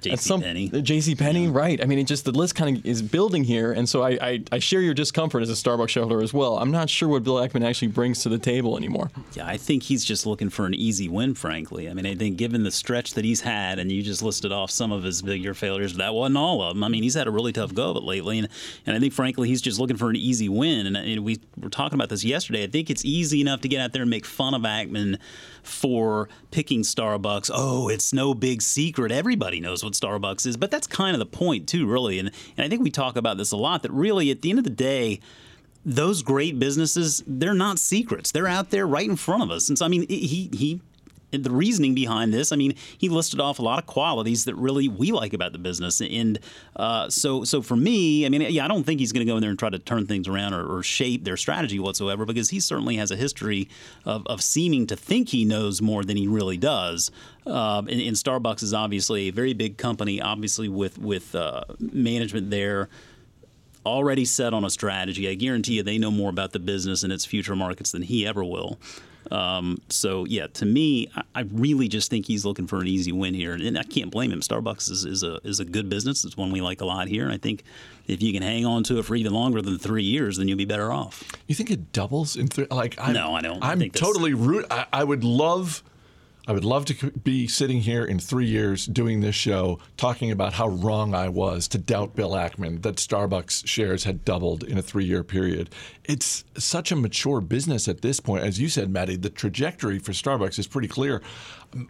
JC 0.00 0.08
Penney. 0.10 0.16
some- 0.16 0.42
Penney. 0.42 0.66
Uh, 0.68 0.70
the 0.72 0.82
J.C. 0.82 1.14
Penney, 1.14 1.48
right? 1.48 1.82
I 1.82 1.86
mean, 1.86 1.98
it 1.98 2.04
just 2.04 2.24
the 2.24 2.32
list 2.32 2.54
kind 2.54 2.76
of 2.78 2.86
is 2.86 3.02
building 3.02 3.44
here, 3.44 3.72
and 3.72 3.88
so 3.88 4.02
I, 4.02 4.10
I 4.20 4.42
I 4.52 4.58
share 4.58 4.80
your 4.80 4.94
discomfort 4.94 5.42
as 5.42 5.50
a 5.50 5.54
Starbucks 5.54 5.88
shareholder 5.90 6.22
as 6.22 6.32
well. 6.34 6.58
I'm 6.58 6.70
not 6.70 6.88
sure 6.90 7.08
what 7.08 7.22
Bill 7.24 7.34
Ackman 7.36 7.64
actually 7.64 7.88
brings 7.88 8.22
to 8.22 8.28
the 8.28 8.38
table 8.38 8.76
anymore. 8.76 9.10
Yeah, 9.34 9.46
I 9.46 9.56
think 9.56 9.82
he's 9.82 10.04
just 10.04 10.26
looking 10.26 10.50
for 10.50 10.66
an 10.66 10.74
easy 10.74 11.08
win, 11.08 11.34
frankly. 11.34 11.88
I 11.90 11.94
mean, 11.94 12.06
I 12.06 12.14
think 12.14 12.36
given 12.36 12.62
the 12.62 12.70
stretch 12.70 13.14
that 13.14 13.24
he's 13.24 13.40
had, 13.42 13.78
and 13.78 13.90
you 13.92 14.02
just 14.02 14.22
listed 14.22 14.52
off 14.52 14.70
some 14.70 14.92
of 14.92 15.02
his 15.02 15.22
bigger 15.22 15.54
failures, 15.54 15.92
but 15.92 15.98
that 15.98 16.14
wasn't 16.14 16.38
all 16.38 16.62
of 16.62 16.74
them. 16.74 16.82
I 16.84 16.88
mean, 16.88 17.02
he's 17.02 17.14
had 17.14 17.26
a 17.26 17.30
really 17.30 17.52
tough 17.52 17.74
go 17.74 17.90
of 17.90 17.96
it 17.96 18.02
lately, 18.02 18.38
and, 18.38 18.48
and 18.86 18.96
I 18.96 19.00
think, 19.00 19.12
frankly, 19.12 19.48
he's 19.48 19.60
just 19.62 19.78
looking 19.78 19.96
for 19.96 20.08
an 20.10 20.16
easy 20.16 20.48
win. 20.48 20.86
And, 20.86 20.96
and 20.96 21.24
we 21.24 21.38
were 21.60 21.68
talking 21.70 21.96
about 21.96 22.08
this 22.08 22.24
yesterday. 22.24 22.64
I 22.64 22.66
think 22.68 22.90
it's 22.90 23.04
easy 23.04 23.40
enough 23.40 23.60
to 23.62 23.68
get 23.68 23.80
out 23.80 23.92
there 23.92 24.02
and 24.02 24.10
make 24.10 24.24
fun 24.24 24.54
of 24.54 24.62
Ackman 24.62 25.18
for 25.62 26.28
picking 26.50 26.82
Starbucks. 26.82 27.50
Oh, 27.52 27.88
it's 27.88 28.12
no 28.12 28.34
big 28.34 28.62
secret. 28.62 29.12
Everybody 29.12 29.60
knows 29.60 29.84
what 29.84 29.94
Starbucks 29.94 30.46
is. 30.46 30.56
But 30.56 30.70
that's 30.70 30.86
kind 30.86 31.14
of 31.14 31.18
the 31.18 31.26
point, 31.26 31.68
too, 31.68 31.86
really. 31.86 32.18
And, 32.18 32.30
and 32.56 32.64
I 32.64 32.68
think 32.68 32.82
we 32.82 32.90
talk 32.90 33.16
about 33.16 33.36
this 33.36 33.52
a 33.52 33.56
lot 33.56 33.82
that 33.82 33.92
really, 33.92 34.30
at 34.30 34.42
the 34.42 34.50
end 34.50 34.58
of 34.58 34.64
the 34.64 34.70
day, 34.70 35.20
those 35.84 36.22
great 36.22 36.58
businesses, 36.58 37.22
they're 37.26 37.54
not 37.54 37.78
secrets. 37.78 38.32
They're 38.32 38.48
out 38.48 38.70
there 38.70 38.86
right 38.86 39.08
in 39.08 39.16
front 39.16 39.42
of 39.42 39.50
us. 39.50 39.68
And 39.68 39.78
so, 39.78 39.86
I 39.86 39.88
mean, 39.88 40.06
he 40.08 40.50
he. 40.52 40.80
The 41.32 41.50
reasoning 41.50 41.94
behind 41.94 42.34
this, 42.34 42.50
I 42.50 42.56
mean, 42.56 42.74
he 42.98 43.08
listed 43.08 43.38
off 43.38 43.60
a 43.60 43.62
lot 43.62 43.78
of 43.78 43.86
qualities 43.86 44.46
that 44.46 44.56
really 44.56 44.88
we 44.88 45.12
like 45.12 45.32
about 45.32 45.52
the 45.52 45.58
business, 45.58 46.00
and 46.00 46.38
uh, 46.74 47.08
so 47.08 47.44
so 47.44 47.62
for 47.62 47.76
me, 47.76 48.26
I 48.26 48.28
mean, 48.28 48.42
yeah, 48.42 48.64
I 48.64 48.68
don't 48.68 48.82
think 48.82 48.98
he's 48.98 49.12
going 49.12 49.24
to 49.24 49.30
go 49.30 49.36
in 49.36 49.40
there 49.40 49.50
and 49.50 49.58
try 49.58 49.70
to 49.70 49.78
turn 49.78 50.06
things 50.06 50.26
around 50.26 50.54
or, 50.54 50.66
or 50.66 50.82
shape 50.82 51.22
their 51.22 51.36
strategy 51.36 51.78
whatsoever, 51.78 52.24
because 52.24 52.50
he 52.50 52.58
certainly 52.58 52.96
has 52.96 53.10
a 53.10 53.16
history 53.16 53.68
of, 54.04 54.26
of 54.26 54.42
seeming 54.42 54.86
to 54.88 54.96
think 54.96 55.28
he 55.28 55.44
knows 55.44 55.80
more 55.80 56.04
than 56.04 56.16
he 56.16 56.26
really 56.26 56.56
does. 56.56 57.12
Um, 57.46 57.86
and, 57.88 58.00
and 58.00 58.16
Starbucks 58.16 58.62
is 58.62 58.74
obviously 58.74 59.28
a 59.28 59.32
very 59.32 59.52
big 59.52 59.76
company, 59.76 60.20
obviously 60.20 60.68
with 60.68 60.98
with 60.98 61.34
uh, 61.34 61.62
management 61.78 62.50
there 62.50 62.88
already 63.86 64.24
set 64.26 64.52
on 64.52 64.64
a 64.64 64.70
strategy. 64.70 65.28
I 65.28 65.34
guarantee 65.34 65.74
you 65.74 65.82
they 65.82 65.96
know 65.96 66.10
more 66.10 66.28
about 66.28 66.52
the 66.52 66.58
business 66.58 67.02
and 67.02 67.12
its 67.12 67.24
future 67.24 67.56
markets 67.56 67.92
than 67.92 68.02
he 68.02 68.26
ever 68.26 68.44
will. 68.44 68.78
Um, 69.30 69.78
so 69.88 70.24
yeah, 70.24 70.46
to 70.54 70.66
me, 70.66 71.08
I, 71.14 71.22
I 71.34 71.40
really 71.52 71.88
just 71.88 72.10
think 72.10 72.26
he's 72.26 72.44
looking 72.44 72.66
for 72.66 72.80
an 72.80 72.86
easy 72.86 73.12
win 73.12 73.34
here, 73.34 73.54
and 73.54 73.78
I 73.78 73.82
can't 73.82 74.10
blame 74.10 74.32
him. 74.32 74.40
Starbucks 74.40 74.90
is, 74.90 75.04
is 75.04 75.22
a 75.22 75.36
is 75.44 75.60
a 75.60 75.64
good 75.64 75.88
business. 75.88 76.24
It's 76.24 76.36
one 76.36 76.50
we 76.52 76.60
like 76.60 76.80
a 76.80 76.84
lot 76.86 77.08
here, 77.08 77.24
and 77.24 77.32
I 77.32 77.36
think 77.38 77.64
if 78.06 78.22
you 78.22 78.32
can 78.32 78.42
hang 78.42 78.66
on 78.66 78.82
to 78.84 78.98
it 78.98 79.04
for 79.04 79.14
even 79.14 79.32
longer 79.32 79.62
than 79.62 79.78
three 79.78 80.02
years, 80.02 80.36
then 80.36 80.48
you'll 80.48 80.58
be 80.58 80.64
better 80.64 80.92
off. 80.92 81.22
You 81.46 81.54
think 81.54 81.70
it 81.70 81.92
doubles 81.92 82.36
in 82.36 82.48
three? 82.48 82.66
Like, 82.70 82.98
I'm, 82.98 83.12
No, 83.12 83.34
I 83.34 83.40
don't. 83.42 83.62
I 83.62 83.72
I'm 83.72 83.78
think 83.78 83.94
totally 83.94 84.34
root. 84.34 84.66
I, 84.70 84.86
I 84.92 85.04
would 85.04 85.22
love. 85.24 85.82
I 86.50 86.52
would 86.52 86.64
love 86.64 86.84
to 86.86 87.12
be 87.12 87.46
sitting 87.46 87.78
here 87.82 88.04
in 88.04 88.18
three 88.18 88.46
years 88.46 88.86
doing 88.86 89.20
this 89.20 89.36
show, 89.36 89.78
talking 89.96 90.32
about 90.32 90.54
how 90.54 90.66
wrong 90.66 91.14
I 91.14 91.28
was 91.28 91.68
to 91.68 91.78
doubt 91.78 92.16
Bill 92.16 92.32
Ackman 92.32 92.82
that 92.82 92.96
Starbucks 92.96 93.68
shares 93.68 94.02
had 94.02 94.24
doubled 94.24 94.64
in 94.64 94.76
a 94.76 94.82
three-year 94.82 95.22
period. 95.22 95.70
It's 96.02 96.42
such 96.58 96.90
a 96.90 96.96
mature 96.96 97.40
business 97.40 97.86
at 97.86 98.00
this 98.00 98.18
point, 98.18 98.42
as 98.42 98.58
you 98.58 98.68
said, 98.68 98.90
Maddie. 98.90 99.14
The 99.14 99.30
trajectory 99.30 100.00
for 100.00 100.10
Starbucks 100.10 100.58
is 100.58 100.66
pretty 100.66 100.88
clear. 100.88 101.22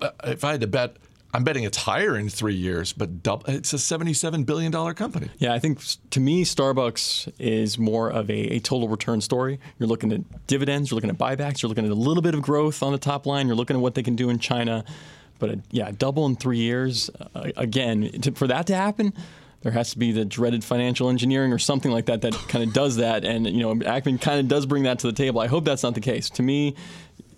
Uh, 0.03 0.11
If 0.25 0.45
I 0.45 0.51
had 0.53 0.61
to 0.61 0.67
bet, 0.67 0.99
I'm 1.33 1.45
betting 1.45 1.65
it's 1.65 1.77
higher 1.77 2.17
in 2.17 2.29
three 2.29 2.55
years, 2.55 2.93
but 2.93 3.23
dub- 3.23 3.45
it's 3.47 3.73
a 3.73 3.79
77 3.79 4.45
billion 4.45 4.73
dollar 4.73 4.95
company. 4.95 5.31
Yeah, 5.39 5.53
I 5.53 5.59
think 5.59 5.81
to 6.11 6.21
me, 6.21 6.45
Starbucks 6.45 7.33
is 7.39 7.79
more 7.79 8.11
of 8.11 8.29
a, 8.29 8.55
a 8.55 8.59
total 8.61 8.89
return 8.89 9.21
story. 9.21 9.61
You're 9.79 9.89
looking 9.89 10.13
at 10.13 10.47
dividends, 10.47 10.91
you're 10.91 10.97
looking 10.97 11.11
at 11.11 11.19
buybacks, 11.19 11.63
you're 11.63 11.69
looking 11.69 11.85
at 11.85 11.93
a 11.93 11.95
little 11.95 12.23
bit 12.23 12.35
of 12.35 12.43
growth 12.43 12.83
on 12.83 12.93
the 12.93 12.99
top 12.99 13.27
line, 13.27 13.47
you're 13.47 13.57
looking 13.57 13.77
at 13.77 13.83
what 13.83 13.95
they 13.95 14.03
can 14.03 14.17
do 14.17 14.29
in 14.29 14.39
China. 14.39 14.85
But 15.39 15.51
uh, 15.51 15.57
yeah, 15.71 15.91
double 15.97 16.27
in 16.27 16.37
three 16.37 16.59
years. 16.59 17.11
Uh, 17.35 17.51
again, 17.57 18.11
to, 18.23 18.33
for 18.33 18.49
that 18.49 18.67
to 18.67 18.75
happen, 18.75 19.15
there 19.63 19.73
has 19.73 19.91
to 19.93 19.99
be 19.99 20.13
the 20.13 20.25
dreaded 20.25 20.65
financial 20.65 21.09
engineering 21.11 21.53
or 21.53 21.59
something 21.59 21.93
like 21.93 22.07
that 22.07 22.23
that 22.23 22.35
kind 22.49 22.65
of 22.65 22.73
does 22.73 22.97
that. 22.97 23.25
And 23.25 23.47
you 23.47 23.61
know, 23.61 23.75
Ackman 23.75 24.21
kind 24.21 24.41
of 24.41 24.49
does 24.49 24.67
bring 24.67 24.85
that 24.85 24.99
to 25.01 25.07
the 25.07 25.13
table. 25.13 25.41
I 25.41 25.47
hope 25.47 25.65
that's 25.65 25.83
not 25.83 25.95
the 25.95 26.01
case. 26.01 26.31
To 26.31 26.43
me, 26.43 26.77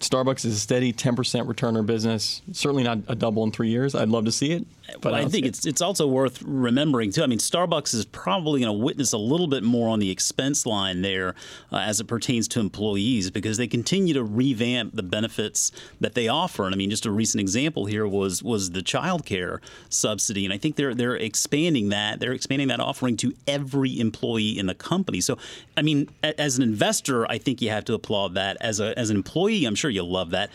Starbucks 0.02 0.44
is 0.44 0.54
a 0.54 0.58
steady 0.58 0.92
10% 0.92 1.14
returner 1.46 1.84
business. 1.84 2.42
Certainly 2.52 2.82
not 2.82 2.98
a 3.08 3.14
double 3.14 3.44
in 3.44 3.52
three 3.52 3.68
years. 3.68 3.94
I'd 3.94 4.08
love 4.08 4.24
to 4.24 4.32
see 4.32 4.52
it. 4.52 4.66
But 5.00 5.12
Well, 5.12 5.14
I 5.14 5.28
think 5.28 5.46
it. 5.46 5.50
it's 5.50 5.64
it's 5.64 5.80
also 5.80 6.06
worth 6.06 6.42
remembering 6.42 7.12
too. 7.12 7.22
I 7.22 7.26
mean, 7.26 7.38
Starbucks 7.38 7.94
is 7.94 8.04
probably 8.04 8.60
going 8.60 8.76
to 8.76 8.84
witness 8.84 9.12
a 9.12 9.18
little 9.18 9.46
bit 9.46 9.62
more 9.62 9.88
on 9.88 10.00
the 10.00 10.10
expense 10.10 10.66
line 10.66 11.02
there 11.02 11.34
uh, 11.70 11.78
as 11.78 12.00
it 12.00 12.06
pertains 12.08 12.48
to 12.48 12.60
employees 12.60 13.30
because 13.30 13.56
they 13.56 13.68
continue 13.68 14.12
to 14.14 14.24
revamp 14.24 14.94
the 14.94 15.02
benefits 15.02 15.70
that 16.00 16.14
they 16.14 16.28
offer. 16.28 16.66
And 16.66 16.74
I 16.74 16.78
mean, 16.78 16.90
just 16.90 17.06
a 17.06 17.12
recent 17.12 17.40
example 17.40 17.86
here 17.86 18.06
was 18.06 18.42
was 18.42 18.72
the 18.72 18.82
child 18.82 19.24
care 19.24 19.60
subsidy, 19.88 20.44
and 20.44 20.52
I 20.52 20.58
think 20.58 20.76
they're 20.76 20.94
they're 20.94 21.16
expanding 21.16 21.90
that. 21.90 22.18
They're 22.18 22.32
expanding 22.32 22.68
that 22.68 22.80
offering 22.80 23.16
to 23.18 23.32
every 23.46 23.98
employee 24.00 24.58
in 24.58 24.66
the 24.66 24.74
company. 24.74 25.20
So, 25.20 25.38
I 25.76 25.82
mean, 25.82 26.08
as 26.22 26.56
an 26.56 26.64
investor, 26.64 27.30
I 27.30 27.38
think 27.38 27.62
you 27.62 27.70
have 27.70 27.84
to 27.86 27.94
applaud 27.94 28.34
that. 28.34 28.56
As 28.60 28.80
a 28.80 28.98
as 28.98 29.10
an 29.10 29.16
employee, 29.16 29.64
I'm 29.64 29.76
sure 29.76 29.91
you'll 29.92 30.10
love 30.10 30.30
that. 30.30 30.50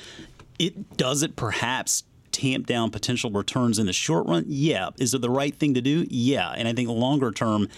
It 0.59 0.97
does 0.97 1.23
it 1.23 1.35
perhaps 1.35 2.03
tamp 2.31 2.67
down 2.67 2.91
potential 2.91 3.31
returns 3.31 3.79
in 3.79 3.85
the 3.85 3.93
short 3.93 4.27
run? 4.27 4.45
Yeah. 4.47 4.89
Is 4.99 5.13
it 5.13 5.21
the 5.21 5.29
right 5.29 5.55
thing 5.55 5.73
to 5.73 5.81
do? 5.81 6.05
Yeah. 6.09 6.51
And 6.51 6.67
I 6.67 6.73
think 6.73 6.89
longer 6.89 7.31
term, 7.31 7.69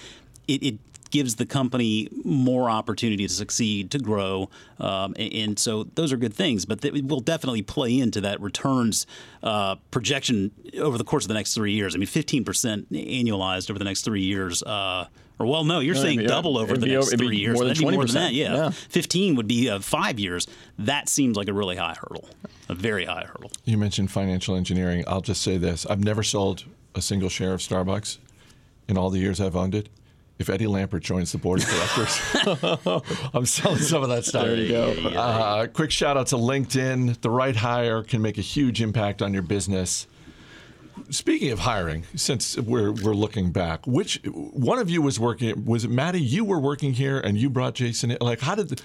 it, 0.48 0.64
it 0.64 0.80
gives 1.12 1.36
the 1.36 1.46
company 1.46 2.08
more 2.24 2.70
opportunity 2.70 3.26
to 3.26 3.34
succeed, 3.34 3.90
to 3.90 3.98
grow, 3.98 4.50
um, 4.80 5.16
and, 5.18 5.34
and 5.34 5.60
so 5.60 5.86
those 5.96 6.14
are 6.14 6.18
good 6.18 6.34
things. 6.34 6.66
But 6.66 6.86
it 6.86 7.06
will 7.06 7.20
definitely 7.20 7.64
play 7.64 7.98
into 7.98 8.22
that 8.22 8.40
returns 8.42 9.08
uh, 9.42 9.76
projection 9.92 10.52
over 10.78 10.98
the 10.98 11.04
course 11.04 11.24
of 11.24 11.30
the 11.30 11.34
next 11.34 11.56
three 11.56 11.72
years. 11.74 11.96
I 11.96 11.98
mean, 11.98 12.08
fifteen 12.08 12.44
percent 12.44 12.92
annualized 12.92 13.70
over 13.70 13.80
the 13.80 13.86
next 13.86 14.04
three 14.04 14.22
years. 14.22 14.62
Uh, 14.62 15.08
or 15.40 15.46
well, 15.48 15.64
no, 15.64 15.80
you're 15.80 15.96
No, 15.96 16.02
saying 16.02 16.20
it'd 16.20 16.28
be- 16.28 16.34
double 16.34 16.58
over 16.58 16.72
it'd 16.74 16.82
the 16.82 16.88
be 16.88 16.94
next 16.96 17.08
over- 17.14 17.18
three 17.18 17.38
years. 17.38 17.54
more 17.56 17.64
than 17.64 17.70
That'd 17.74 17.80
be 17.88 17.96
more 17.96 18.06
than 18.06 18.08
20%, 18.08 18.14
that. 18.14 18.34
Yeah. 18.34 18.54
yeah. 18.56 18.70
15 18.70 19.36
would 19.36 19.48
be 19.48 19.70
uh, 19.70 19.80
five 19.80 20.20
years. 20.20 20.48
That 20.78 21.08
seems 21.10 21.38
like 21.38 21.48
a 21.48 21.54
really 21.54 21.76
high 21.78 21.96
hurdle, 22.00 22.28
a 22.68 22.76
very 22.76 23.06
high 23.06 23.26
hurdle. 23.26 23.52
You 23.66 23.78
mentioned 23.78 24.12
financial 24.12 24.56
engineering. 24.56 25.04
I'll 25.08 25.22
just 25.22 25.42
say 25.42 25.58
this 25.58 25.86
I've 25.86 26.04
never 26.04 26.24
sold 26.24 26.66
a 26.96 27.02
single 27.02 27.30
share 27.30 27.54
of 27.54 27.62
Starbucks 27.62 28.18
in 28.88 28.98
all 28.98 29.10
the 29.10 29.20
years 29.20 29.40
I've 29.40 29.56
owned 29.56 29.76
it. 29.76 29.90
If 30.40 30.50
Eddie 30.50 30.66
Lampert 30.68 31.02
joins 31.02 31.34
the 31.34 31.38
board 31.38 31.62
of 31.62 31.68
directors, 31.70 33.30
I'm 33.34 33.46
selling 33.46 33.80
some 33.80 34.04
of 34.04 34.10
that 34.10 34.24
stuff. 34.24 34.46
There 34.46 34.56
you 34.56 34.70
go. 34.70 34.92
Uh, 35.10 35.68
quick 35.68 35.92
shout 35.92 36.16
out 36.16 36.28
to 36.28 36.38
LinkedIn. 36.38 37.20
The 37.20 37.30
right 37.30 37.56
hire 37.56 38.04
can 38.04 38.22
make 38.22 38.38
a 38.38 38.42
huge 38.42 38.82
impact 38.82 39.22
on 39.22 39.34
your 39.34 39.42
business. 39.44 40.08
Speaking 41.10 41.52
of 41.52 41.60
hiring, 41.60 42.06
since 42.16 42.58
we're 42.58 42.92
we're 42.92 43.14
looking 43.16 43.52
back, 43.52 43.86
which 43.86 44.22
one 44.26 44.80
of 44.80 44.90
you 44.90 45.02
was 45.02 45.20
working? 45.20 45.66
Was 45.66 45.86
it 45.86 45.92
Maddie? 45.92 46.22
You 46.22 46.46
were 46.46 46.60
working 46.60 46.94
here, 46.94 47.20
and 47.20 47.38
you 47.38 47.50
brought 47.50 47.76
Jason. 47.76 48.12
in? 48.12 48.18
Like, 48.22 48.40
how 48.42 48.56
did? 48.56 48.82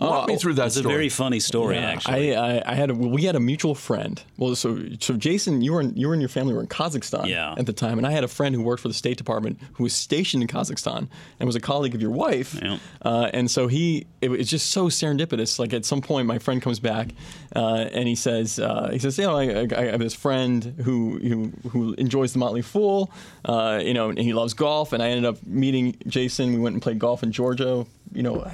Walk 0.00 0.28
me 0.28 0.36
through 0.36 0.54
that 0.54 0.66
It's 0.66 0.76
a 0.76 0.82
very 0.82 1.08
funny 1.08 1.40
story, 1.40 1.76
Yeah, 1.76 1.82
actually. 1.92 2.34
I, 2.36 2.56
I, 2.58 2.62
I 2.72 2.74
had 2.74 2.90
a, 2.90 2.94
we 2.94 3.22
had 3.22 3.36
a 3.36 3.40
mutual 3.40 3.74
friend. 3.74 4.20
Well, 4.36 4.54
so 4.56 4.78
so 5.00 5.14
Jason, 5.16 5.62
you 5.62 5.72
were 5.72 5.80
in, 5.80 5.96
you 5.96 6.10
and 6.12 6.20
your 6.20 6.28
family 6.28 6.52
were 6.52 6.60
in 6.60 6.66
Kazakhstan 6.66 7.26
Yeah. 7.28 7.54
at 7.56 7.66
the 7.66 7.72
time, 7.72 7.98
and 7.98 8.06
I 8.06 8.10
had 8.10 8.24
a 8.24 8.28
friend 8.28 8.54
who 8.54 8.62
worked 8.62 8.82
for 8.82 8.88
the 8.88 8.94
State 8.94 9.16
Department 9.18 9.60
who 9.74 9.84
was 9.84 9.94
stationed 9.94 10.42
in 10.42 10.48
Kazakhstan 10.48 11.08
and 11.38 11.46
was 11.46 11.54
a 11.56 11.60
colleague 11.60 11.94
of 11.94 12.02
your 12.02 12.10
wife. 12.10 12.58
Yeah. 12.60 12.78
Uh, 13.02 13.30
and 13.32 13.50
so 13.50 13.68
he, 13.68 14.06
it 14.20 14.30
was 14.30 14.48
just 14.50 14.70
so 14.70 14.86
serendipitous. 14.88 15.58
Like 15.58 15.72
at 15.72 15.84
some 15.84 16.00
point, 16.00 16.26
my 16.26 16.38
friend 16.38 16.60
comes 16.60 16.80
back 16.80 17.10
uh, 17.54 17.86
and 17.92 18.08
he 18.08 18.14
says, 18.16 18.58
uh, 18.58 18.88
he 18.92 18.98
says, 18.98 19.16
you 19.16 19.24
know, 19.24 19.36
I, 19.36 19.44
I, 19.44 19.68
I 19.78 19.84
have 19.92 20.00
this 20.00 20.14
friend 20.14 20.64
who 20.84 21.18
who, 21.18 21.52
who 21.70 21.92
enjoys 21.94 22.32
the 22.32 22.38
Motley 22.40 22.62
Fool, 22.62 23.10
uh, 23.44 23.80
you 23.82 23.94
know, 23.94 24.08
and 24.08 24.18
he 24.18 24.32
loves 24.32 24.54
golf. 24.54 24.92
And 24.92 25.02
I 25.02 25.10
ended 25.10 25.24
up 25.24 25.44
meeting 25.46 25.96
Jason. 26.06 26.52
We 26.52 26.58
went 26.58 26.74
and 26.74 26.82
played 26.82 26.98
golf 26.98 27.22
in 27.22 27.30
Georgia. 27.32 27.86
You 28.12 28.22
know, 28.22 28.44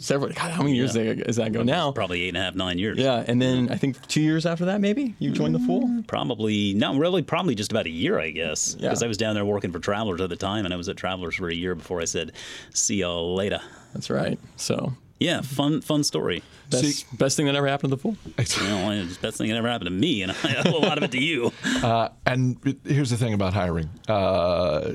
several. 0.00 0.30
God, 0.32 0.50
how 0.50 0.62
many 0.62 0.74
years 0.74 0.96
Yeah. 0.96 1.14
does 1.14 1.36
that 1.36 1.52
go 1.52 1.62
now? 1.62 1.92
Probably 1.92 2.22
eight 2.22 2.28
and 2.30 2.36
a 2.36 2.40
half, 2.42 2.54
nine 2.54 2.78
years. 2.78 2.98
Yeah, 2.98 3.22
and 3.26 3.40
then 3.40 3.68
I 3.70 3.76
think 3.76 4.04
two 4.08 4.20
years 4.20 4.46
after 4.46 4.64
that, 4.66 4.80
maybe 4.80 5.14
you 5.18 5.30
joined 5.30 5.54
the 5.54 5.60
Fool. 5.60 6.02
Probably, 6.06 6.74
not 6.74 6.96
really, 6.96 7.22
probably 7.22 7.54
just 7.54 7.70
about 7.70 7.86
a 7.86 7.90
year, 7.90 8.18
I 8.18 8.30
guess. 8.30 8.76
Yeah. 8.78 8.88
Because 8.88 9.02
I 9.02 9.06
was 9.06 9.16
down 9.16 9.34
there 9.34 9.44
working 9.44 9.72
for 9.72 9.78
Travelers 9.78 10.20
at 10.20 10.28
the 10.30 10.36
time, 10.36 10.64
and 10.64 10.74
I 10.74 10.76
was 10.76 10.88
at 10.88 10.96
Travelers 10.96 11.34
for 11.36 11.48
a 11.48 11.54
year 11.54 11.74
before 11.74 12.00
I 12.00 12.04
said, 12.06 12.32
see 12.74 12.96
y'all 12.96 13.34
later. 13.34 13.60
That's 13.94 14.10
right. 14.10 14.38
So 14.56 14.94
Yeah, 15.18 15.42
fun 15.42 15.82
fun 15.82 16.02
story. 16.02 16.42
best, 16.70 16.84
See- 16.84 17.16
best 17.16 17.36
thing 17.36 17.44
that 17.46 17.54
ever 17.54 17.66
happened 17.66 17.90
to 17.90 17.96
the 17.96 18.02
Fool. 18.02 18.16
You 18.26 18.68
know, 18.68 18.90
it's 18.92 19.18
best 19.18 19.36
thing 19.38 19.48
that 19.50 19.56
ever 19.56 19.68
happened 19.68 19.88
to 19.88 19.94
me, 19.94 20.22
and 20.22 20.32
I 20.32 20.62
owe 20.66 20.78
a 20.78 20.86
lot 20.86 20.96
of 20.96 21.04
it 21.04 21.12
to 21.12 21.22
you. 21.22 21.52
Uh, 21.82 22.08
and 22.24 22.56
here's 22.86 23.10
the 23.10 23.16
thing 23.18 23.34
about 23.34 23.52
hiring. 23.52 23.90
Uh, 24.08 24.92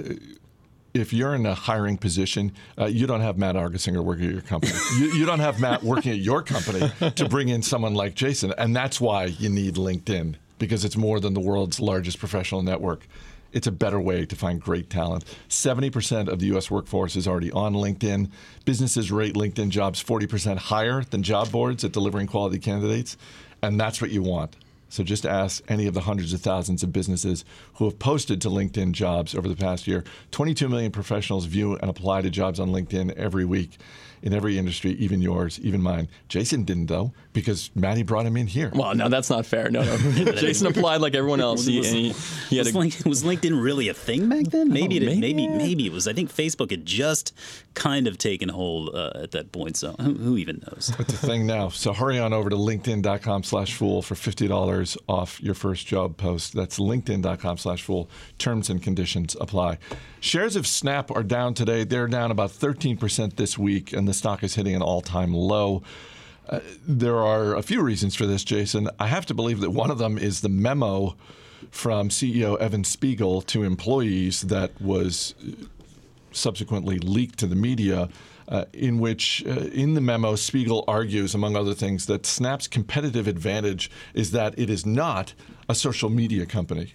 if 0.95 1.11
you're 1.11 1.35
in 1.35 1.45
a 1.45 1.53
hiring 1.53 1.97
position, 1.97 2.53
uh, 2.79 2.85
you 2.85 3.05
don't 3.05 3.19
have 3.19 3.37
Matt 3.37 3.55
Argersinger 3.55 4.01
working 4.01 4.27
at 4.27 4.31
your 4.31 4.41
company. 4.41 4.73
you, 4.97 5.07
you 5.07 5.25
don't 5.25 5.39
have 5.39 5.59
Matt 5.59 5.83
working 5.83 6.13
at 6.13 6.19
your 6.19 6.41
company 6.41 6.89
to 7.15 7.27
bring 7.27 7.49
in 7.49 7.61
someone 7.61 7.93
like 7.93 8.15
Jason. 8.15 8.53
And 8.57 8.73
that's 8.73 9.01
why 9.01 9.25
you 9.25 9.49
need 9.49 9.75
LinkedIn 9.75 10.35
because 10.57 10.85
it's 10.85 10.95
more 10.95 11.19
than 11.19 11.33
the 11.33 11.41
world's 11.41 11.81
largest 11.81 12.17
professional 12.17 12.61
network. 12.61 13.07
It's 13.51 13.67
a 13.67 13.73
better 13.73 13.99
way 13.99 14.25
to 14.25 14.35
find 14.35 14.61
great 14.61 14.89
talent. 14.89 15.25
70% 15.49 16.29
of 16.29 16.39
the 16.39 16.45
U.S. 16.47 16.71
workforce 16.71 17.17
is 17.17 17.27
already 17.27 17.51
on 17.51 17.73
LinkedIn. 17.73 18.29
Businesses 18.63 19.11
rate 19.11 19.35
LinkedIn 19.35 19.69
jobs 19.69 20.01
40% 20.01 20.57
higher 20.57 21.03
than 21.03 21.23
job 21.23 21.51
boards 21.51 21.83
at 21.83 21.91
delivering 21.91 22.27
quality 22.27 22.59
candidates. 22.59 23.17
And 23.61 23.79
that's 23.79 24.01
what 24.01 24.11
you 24.11 24.23
want. 24.23 24.55
So 24.89 25.03
just 25.03 25.25
ask 25.25 25.63
any 25.67 25.87
of 25.87 25.93
the 25.93 26.01
hundreds 26.01 26.33
of 26.33 26.41
thousands 26.41 26.83
of 26.83 26.93
businesses 26.93 27.43
who 27.75 27.85
have 27.85 27.99
posted 27.99 28.41
to 28.41 28.49
LinkedIn 28.49 28.91
jobs 28.91 29.35
over 29.35 29.47
the 29.47 29.55
past 29.55 29.87
year. 29.87 30.03
22 30.31 30.69
million 30.69 30.91
professionals 30.91 31.45
view 31.45 31.75
and 31.77 31.89
apply 31.89 32.21
to 32.21 32.29
jobs 32.29 32.59
on 32.59 32.69
LinkedIn 32.69 33.13
every 33.13 33.45
week 33.45 33.77
in 34.21 34.33
every 34.33 34.57
industry, 34.57 34.91
even 34.93 35.21
yours, 35.21 35.59
even 35.59 35.81
mine. 35.81 36.07
Jason 36.27 36.63
didn't 36.63 36.87
though 36.87 37.13
because 37.35 37.69
Maddie 37.75 38.01
brought 38.01 38.25
him 38.25 38.35
in 38.37 38.47
here. 38.47 38.71
Well, 38.73 38.95
no, 38.95 39.09
that's 39.09 39.29
not 39.29 39.45
fair. 39.45 39.69
No, 39.69 39.83
no. 39.83 39.97
Jason 40.31 40.65
applied 40.65 41.01
like 41.01 41.13
everyone 41.13 41.41
else. 41.41 41.65
He, 41.67 41.77
Was- 41.77 41.91
he, 41.91 42.09
he 42.49 42.57
had 42.57 42.65
was, 42.65 42.73
a, 42.73 42.79
Link- 42.79 43.05
was 43.05 43.23
LinkedIn 43.23 43.61
really 43.61 43.89
a 43.89 43.93
thing 43.93 44.27
back 44.29 44.45
then? 44.45 44.69
Maybe, 44.69 44.97
it, 44.97 45.03
maybe, 45.05 45.19
maybe, 45.19 45.47
maybe, 45.47 45.85
it 45.85 45.91
was. 45.91 46.07
I 46.07 46.13
think 46.13 46.33
Facebook 46.33 46.71
had 46.71 46.85
just 46.85 47.33
kind 47.75 48.07
of 48.07 48.17
taken 48.17 48.49
hold 48.49 48.95
uh, 48.95 49.11
at 49.15 49.31
that 49.31 49.51
point. 49.51 49.77
So 49.77 49.93
who, 49.99 50.13
who 50.15 50.37
even 50.37 50.63
knows? 50.65 50.91
It's 50.97 51.13
a 51.13 51.17
thing 51.17 51.45
now. 51.45 51.69
So 51.69 51.93
hurry 51.93 52.17
on 52.17 52.33
over 52.33 52.49
to 52.49 52.55
linkedin.com 52.55 53.43
slash 53.43 53.75
fool 53.75 54.01
for 54.01 54.15
$50 54.15 54.97
off 55.07 55.39
your 55.43 55.53
first 55.53 55.85
job 55.85 56.17
post. 56.17 56.53
That's 56.53 56.79
linkedin.com 56.79 57.57
slash 57.57 57.83
fool. 57.83 58.09
Terms 58.39 58.69
and 58.69 58.81
conditions 58.81 59.35
apply. 59.39 59.77
Shares 60.21 60.55
of 60.55 60.65
Snap 60.65 61.11
are 61.11 61.21
down 61.21 61.53
today. 61.53 61.83
They're 61.83 62.07
down 62.07 62.31
about 62.31 62.49
13% 62.51 63.35
this 63.35 63.57
week, 63.57 63.91
and 63.93 64.07
the 64.07 64.13
stock 64.13 64.43
is 64.43 64.55
hitting 64.55 64.73
an 64.75 64.81
all-time 64.81 65.33
low. 65.33 65.83
There 66.87 67.17
are 67.17 67.55
a 67.55 67.61
few 67.61 67.81
reasons 67.81 68.15
for 68.15 68.25
this, 68.25 68.43
Jason. 68.43 68.89
I 68.99 69.07
have 69.07 69.25
to 69.27 69.33
believe 69.33 69.61
that 69.61 69.71
one 69.71 69.91
of 69.91 69.97
them 69.97 70.17
is 70.17 70.41
the 70.41 70.49
memo 70.49 71.15
from 71.71 72.09
CEO 72.09 72.57
Evan 72.59 72.83
Spiegel 72.83 73.41
to 73.43 73.63
employees 73.63 74.41
that 74.43 74.79
was 74.81 75.35
subsequently 76.31 76.99
leaked 76.99 77.39
to 77.39 77.47
the 77.47 77.55
media, 77.55 78.09
uh, 78.47 78.65
in 78.73 78.99
which, 78.99 79.43
uh, 79.47 79.51
in 79.51 79.93
the 79.93 80.01
memo, 80.01 80.35
Spiegel 80.35 80.83
argues, 80.87 81.33
among 81.33 81.55
other 81.55 81.73
things, 81.73 82.05
that 82.05 82.25
Snap's 82.25 82.67
competitive 82.67 83.27
advantage 83.27 83.89
is 84.13 84.31
that 84.31 84.57
it 84.57 84.69
is 84.69 84.85
not 84.85 85.33
a 85.67 85.75
social 85.75 86.09
media 86.09 86.45
company. 86.45 86.93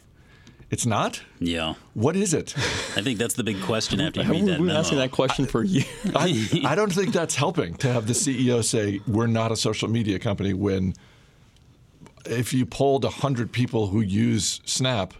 It's 0.70 0.86
not? 0.86 1.20
Yeah, 1.40 1.74
What 1.94 2.14
is 2.14 2.32
it? 2.32 2.54
I 2.96 3.02
think 3.02 3.18
that's 3.18 3.34
the 3.34 3.42
big 3.42 3.60
question 3.62 4.00
after 4.00 4.22
you 4.22 4.30
read 4.30 4.46
that 4.46 4.56
been 4.58 4.66
memo. 4.66 4.78
asking 4.78 4.98
that 4.98 5.10
question 5.10 5.46
for 5.46 5.64
years? 5.64 5.86
I, 6.14 6.60
I 6.64 6.74
don't 6.76 6.92
think 6.92 7.12
that's 7.12 7.34
helping 7.34 7.74
to 7.78 7.92
have 7.92 8.06
the 8.06 8.12
CEO 8.12 8.62
say, 8.62 9.00
we're 9.08 9.26
not 9.26 9.50
a 9.50 9.56
social 9.56 9.88
media 9.88 10.20
company 10.20 10.54
when 10.54 10.94
if 12.24 12.52
you 12.54 12.66
polled 12.66 13.02
100 13.02 13.50
people 13.50 13.88
who 13.88 14.00
use 14.00 14.60
Snap, 14.64 15.12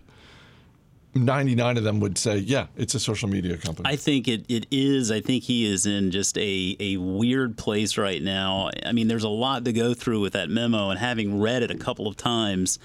99 1.15 1.79
of 1.79 1.83
them 1.83 1.99
would 1.99 2.17
say, 2.17 2.37
yeah, 2.39 2.67
it's 2.77 2.95
a 2.95 3.01
social 3.01 3.29
media 3.29 3.57
company. 3.57 3.89
I 3.91 3.97
think 3.97 4.29
it, 4.29 4.45
it 4.49 4.67
is. 4.71 5.11
I 5.11 5.21
think 5.21 5.43
he 5.43 5.67
is 5.67 5.85
in 5.85 6.13
just 6.13 6.39
a, 6.39 6.77
a 6.79 6.97
weird 6.99 7.59
place 7.59 7.99
right 7.99 8.23
now. 8.23 8.71
I 8.87 8.93
mean, 8.93 9.09
there's 9.09 9.25
a 9.25 9.29
lot 9.29 9.65
to 9.65 9.73
go 9.73 9.95
through 9.95 10.21
with 10.21 10.35
that 10.35 10.49
memo, 10.49 10.91
and 10.91 10.99
having 11.01 11.41
read 11.41 11.65
it 11.65 11.71
a 11.73 11.77
couple 11.77 12.07
of 12.07 12.17
times, 12.17 12.79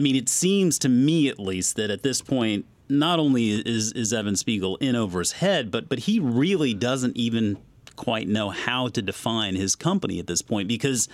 I 0.00 0.02
mean, 0.02 0.16
it 0.16 0.30
seems 0.30 0.78
to 0.78 0.88
me 0.88 1.28
at 1.28 1.38
least 1.38 1.76
that 1.76 1.90
at 1.90 2.02
this 2.02 2.22
point, 2.22 2.64
not 2.88 3.18
only 3.18 3.50
is, 3.50 3.92
is 3.92 4.14
Evan 4.14 4.34
Spiegel 4.34 4.76
in 4.76 4.96
over 4.96 5.18
his 5.18 5.32
head, 5.32 5.70
but 5.70 5.90
but 5.90 5.98
he 5.98 6.18
really 6.18 6.72
doesn't 6.72 7.18
even 7.18 7.58
quite 7.96 8.26
know 8.26 8.48
how 8.48 8.88
to 8.88 9.02
define 9.02 9.56
his 9.56 9.76
company 9.76 10.18
at 10.18 10.26
this 10.26 10.40
point 10.40 10.68
because 10.68 11.06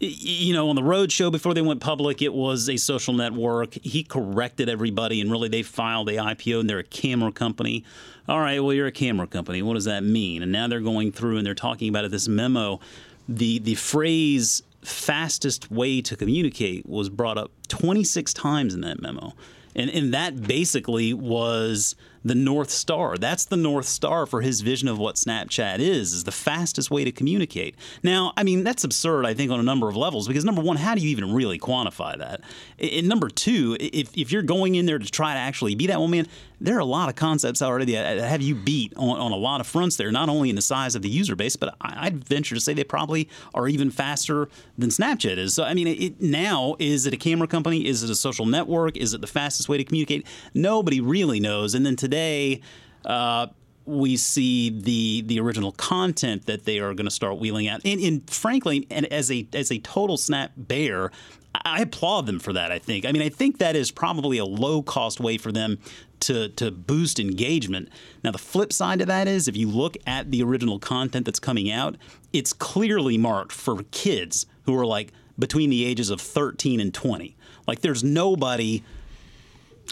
you 0.00 0.54
know, 0.54 0.70
on 0.70 0.76
the 0.76 0.82
road 0.82 1.12
show 1.12 1.30
before 1.30 1.52
they 1.52 1.60
went 1.60 1.80
public, 1.80 2.22
it 2.22 2.32
was 2.32 2.70
a 2.70 2.78
social 2.78 3.12
network. 3.12 3.74
He 3.74 4.04
corrected 4.04 4.70
everybody, 4.70 5.20
and 5.20 5.30
really 5.30 5.50
they 5.50 5.62
filed 5.62 6.08
the 6.08 6.16
IPO, 6.16 6.60
and 6.60 6.70
they're 6.70 6.78
a 6.78 6.84
camera 6.84 7.30
company. 7.30 7.84
All 8.26 8.40
right, 8.40 8.58
well, 8.60 8.72
you're 8.72 8.86
a 8.86 8.92
camera 8.92 9.26
company. 9.26 9.60
What 9.60 9.74
does 9.74 9.84
that 9.84 10.02
mean? 10.02 10.42
And 10.42 10.50
now 10.50 10.66
they're 10.66 10.80
going 10.80 11.12
through 11.12 11.36
and 11.36 11.46
they're 11.46 11.54
talking 11.54 11.90
about 11.90 12.06
it. 12.06 12.10
This 12.10 12.26
memo, 12.26 12.80
the 13.28 13.58
the 13.58 13.74
phrase 13.74 14.62
"fastest 14.80 15.70
way 15.70 16.00
to 16.00 16.16
communicate" 16.16 16.88
was 16.88 17.10
brought 17.10 17.36
up 17.36 17.50
26 17.68 18.32
times 18.34 18.74
in 18.74 18.80
that 18.82 19.00
memo. 19.00 19.34
And, 19.74 19.90
and 19.90 20.12
that 20.14 20.42
basically 20.42 21.14
was 21.14 21.94
the 22.24 22.34
North 22.34 22.70
Star. 22.70 23.16
That's 23.16 23.44
the 23.44 23.56
North 23.56 23.86
Star 23.86 24.26
for 24.26 24.40
his 24.40 24.60
vision 24.60 24.88
of 24.88 24.98
what 24.98 25.16
Snapchat 25.16 25.78
is, 25.78 26.12
is 26.12 26.24
the 26.24 26.32
fastest 26.32 26.90
way 26.90 27.04
to 27.04 27.12
communicate. 27.12 27.76
Now, 28.02 28.32
I 28.36 28.42
mean, 28.42 28.64
that's 28.64 28.84
absurd, 28.84 29.26
I 29.26 29.34
think, 29.34 29.50
on 29.50 29.60
a 29.60 29.62
number 29.62 29.88
of 29.88 29.96
levels, 29.96 30.28
because 30.28 30.44
number 30.44 30.62
one, 30.62 30.76
how 30.76 30.94
do 30.94 31.00
you 31.00 31.08
even 31.10 31.32
really 31.32 31.58
quantify 31.58 32.18
that? 32.18 32.42
And 32.78 33.08
number 33.08 33.28
two, 33.28 33.76
if, 33.80 34.16
if 34.16 34.32
you're 34.32 34.42
going 34.42 34.74
in 34.74 34.86
there 34.86 34.98
to 34.98 35.10
try 35.10 35.34
to 35.34 35.40
actually 35.40 35.74
be 35.74 35.86
that, 35.86 35.98
well, 35.98 36.08
man, 36.08 36.26
there 36.60 36.76
are 36.76 36.80
a 36.80 36.84
lot 36.84 37.08
of 37.08 37.14
concepts 37.14 37.62
already 37.62 37.92
that 37.92 38.18
have 38.18 38.42
you 38.42 38.54
beat 38.54 38.92
on, 38.96 39.20
on 39.20 39.30
a 39.30 39.36
lot 39.36 39.60
of 39.60 39.66
fronts 39.66 39.96
there, 39.96 40.10
not 40.10 40.28
only 40.28 40.50
in 40.50 40.56
the 40.56 40.62
size 40.62 40.96
of 40.96 41.02
the 41.02 41.08
user 41.08 41.36
base, 41.36 41.54
but 41.54 41.76
I'd 41.80 42.24
venture 42.24 42.56
to 42.56 42.60
say 42.60 42.74
they 42.74 42.82
probably 42.82 43.28
are 43.54 43.68
even 43.68 43.90
faster 43.90 44.48
than 44.76 44.90
Snapchat 44.90 45.36
is. 45.36 45.54
So, 45.54 45.62
I 45.62 45.74
mean, 45.74 45.86
it, 45.86 46.20
now, 46.20 46.74
is 46.80 47.06
it 47.06 47.14
a 47.14 47.16
camera 47.16 47.46
company? 47.46 47.86
Is 47.86 48.02
it 48.02 48.10
a 48.10 48.16
social 48.16 48.44
network? 48.44 48.96
Is 48.96 49.14
it 49.14 49.20
the 49.20 49.28
fastest 49.28 49.68
way 49.68 49.76
to 49.78 49.84
communicate? 49.84 50.26
Nobody 50.52 51.00
really 51.00 51.38
knows. 51.38 51.74
And 51.74 51.86
then 51.86 51.94
today, 52.08 52.62
uh, 53.04 53.48
we 53.84 54.16
see 54.16 54.70
the 54.70 55.22
the 55.22 55.40
original 55.40 55.72
content 55.72 56.46
that 56.46 56.64
they 56.64 56.78
are 56.78 56.94
going 56.94 57.06
to 57.06 57.10
start 57.10 57.38
wheeling 57.38 57.68
out. 57.68 57.80
And, 57.84 58.00
and 58.00 58.30
frankly, 58.30 58.86
and 58.90 59.06
as 59.06 59.30
a 59.30 59.46
as 59.52 59.70
a 59.70 59.78
total 59.78 60.16
snap 60.16 60.52
bear, 60.56 61.10
I 61.54 61.82
applaud 61.82 62.26
them 62.26 62.38
for 62.38 62.52
that. 62.52 62.70
I 62.70 62.78
think. 62.78 63.06
I 63.06 63.12
mean, 63.12 63.22
I 63.22 63.28
think 63.28 63.58
that 63.58 63.76
is 63.76 63.90
probably 63.90 64.38
a 64.38 64.44
low 64.44 64.82
cost 64.82 65.20
way 65.20 65.38
for 65.38 65.52
them 65.52 65.78
to 66.20 66.48
to 66.50 66.70
boost 66.70 67.18
engagement. 67.18 67.88
Now, 68.22 68.30
the 68.30 68.38
flip 68.38 68.72
side 68.72 69.00
of 69.00 69.06
that 69.06 69.26
is, 69.26 69.48
if 69.48 69.56
you 69.56 69.68
look 69.68 69.96
at 70.06 70.30
the 70.30 70.42
original 70.42 70.78
content 70.78 71.24
that's 71.24 71.40
coming 71.40 71.70
out, 71.70 71.96
it's 72.32 72.52
clearly 72.52 73.16
marked 73.16 73.52
for 73.52 73.82
kids 73.90 74.46
who 74.64 74.78
are 74.78 74.86
like 74.86 75.12
between 75.38 75.70
the 75.70 75.84
ages 75.84 76.10
of 76.10 76.20
13 76.20 76.80
and 76.80 76.92
20. 76.92 77.36
Like, 77.66 77.80
there's 77.80 78.02
nobody 78.02 78.82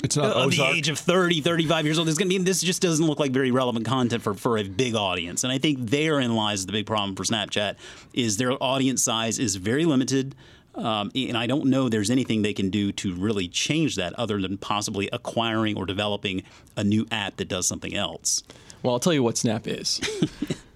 it's 0.02 0.16
not 0.16 0.36
of 0.36 0.50
the 0.50 0.62
age 0.62 0.88
of 0.88 0.98
30, 0.98 1.40
35 1.40 1.84
years 1.84 1.98
old. 1.98 2.06
There's 2.06 2.18
going 2.18 2.30
to 2.30 2.38
be 2.38 2.44
this 2.44 2.60
just 2.60 2.82
doesn't 2.82 3.06
look 3.06 3.18
like 3.18 3.32
very 3.32 3.50
relevant 3.50 3.86
content 3.86 4.22
for, 4.22 4.34
for 4.34 4.58
a 4.58 4.64
big 4.64 4.94
audience. 4.94 5.44
And 5.44 5.52
I 5.52 5.58
think 5.58 5.90
therein 5.90 6.34
lies 6.34 6.66
the 6.66 6.72
big 6.72 6.86
problem 6.86 7.16
for 7.16 7.24
Snapchat 7.24 7.76
is 8.12 8.36
their 8.36 8.62
audience 8.62 9.02
size 9.02 9.38
is 9.38 9.56
very 9.56 9.84
limited. 9.84 10.34
Um, 10.74 11.10
and 11.14 11.38
I 11.38 11.46
don't 11.46 11.66
know 11.66 11.88
there's 11.88 12.10
anything 12.10 12.42
they 12.42 12.52
can 12.52 12.68
do 12.68 12.92
to 12.92 13.14
really 13.14 13.48
change 13.48 13.96
that 13.96 14.12
other 14.14 14.40
than 14.40 14.58
possibly 14.58 15.08
acquiring 15.12 15.76
or 15.76 15.86
developing 15.86 16.42
a 16.76 16.84
new 16.84 17.06
app 17.10 17.36
that 17.36 17.48
does 17.48 17.66
something 17.66 17.94
else. 17.94 18.42
Well, 18.82 18.92
I'll 18.92 19.00
tell 19.00 19.14
you 19.14 19.22
what 19.22 19.38
Snap 19.38 19.66
is. 19.66 20.00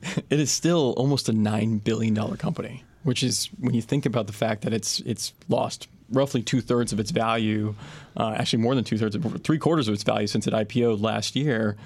it 0.30 0.40
is 0.40 0.50
still 0.50 0.94
almost 0.96 1.28
a 1.28 1.32
nine 1.32 1.78
billion 1.78 2.14
dollar 2.14 2.36
company, 2.36 2.82
which 3.02 3.22
is 3.22 3.50
when 3.58 3.74
you 3.74 3.82
think 3.82 4.06
about 4.06 4.26
the 4.26 4.32
fact 4.32 4.62
that 4.62 4.72
it's 4.72 5.00
it's 5.00 5.34
lost 5.50 5.88
roughly 6.10 6.42
two 6.42 6.60
thirds 6.60 6.92
of 6.92 7.00
its 7.00 7.10
value, 7.10 7.74
uh, 8.16 8.34
actually 8.36 8.62
more 8.62 8.74
than 8.74 8.84
two 8.84 8.98
thirds, 8.98 9.16
three 9.42 9.58
quarters 9.58 9.88
of 9.88 9.94
its 9.94 10.02
value 10.02 10.26
since 10.26 10.46
it 10.46 10.54
IPO'd 10.54 11.00
last 11.00 11.36
year. 11.36 11.76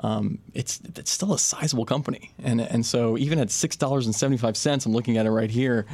Um, 0.00 0.38
it's 0.54 0.80
it's 0.96 1.10
still 1.10 1.34
a 1.34 1.38
sizable 1.38 1.84
company, 1.84 2.32
and 2.42 2.60
and 2.60 2.84
so 2.84 3.18
even 3.18 3.38
at 3.38 3.50
six 3.50 3.76
dollars 3.76 4.06
and 4.06 4.14
seventy 4.14 4.38
five 4.38 4.56
cents, 4.56 4.86
I'm 4.86 4.92
looking 4.92 5.18
at 5.18 5.26
it 5.26 5.30
right 5.30 5.50
here. 5.50 5.86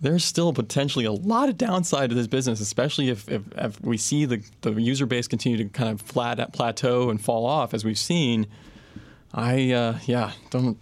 There's 0.00 0.24
still 0.24 0.52
potentially 0.52 1.04
a 1.04 1.12
lot 1.12 1.48
of 1.48 1.56
downside 1.56 2.10
to 2.10 2.16
this 2.16 2.26
business, 2.26 2.60
especially 2.60 3.08
if, 3.08 3.28
if, 3.28 3.42
if 3.56 3.80
we 3.82 3.96
see 3.96 4.24
the, 4.24 4.42
the 4.62 4.72
user 4.72 5.06
base 5.06 5.28
continue 5.28 5.56
to 5.58 5.64
kind 5.66 5.90
of 5.90 6.00
flat 6.00 6.52
plateau 6.52 7.08
and 7.08 7.20
fall 7.20 7.46
off 7.46 7.72
as 7.72 7.84
we've 7.84 7.98
seen. 7.98 8.48
I 9.32 9.70
uh, 9.70 9.98
yeah 10.06 10.32
don't 10.50 10.76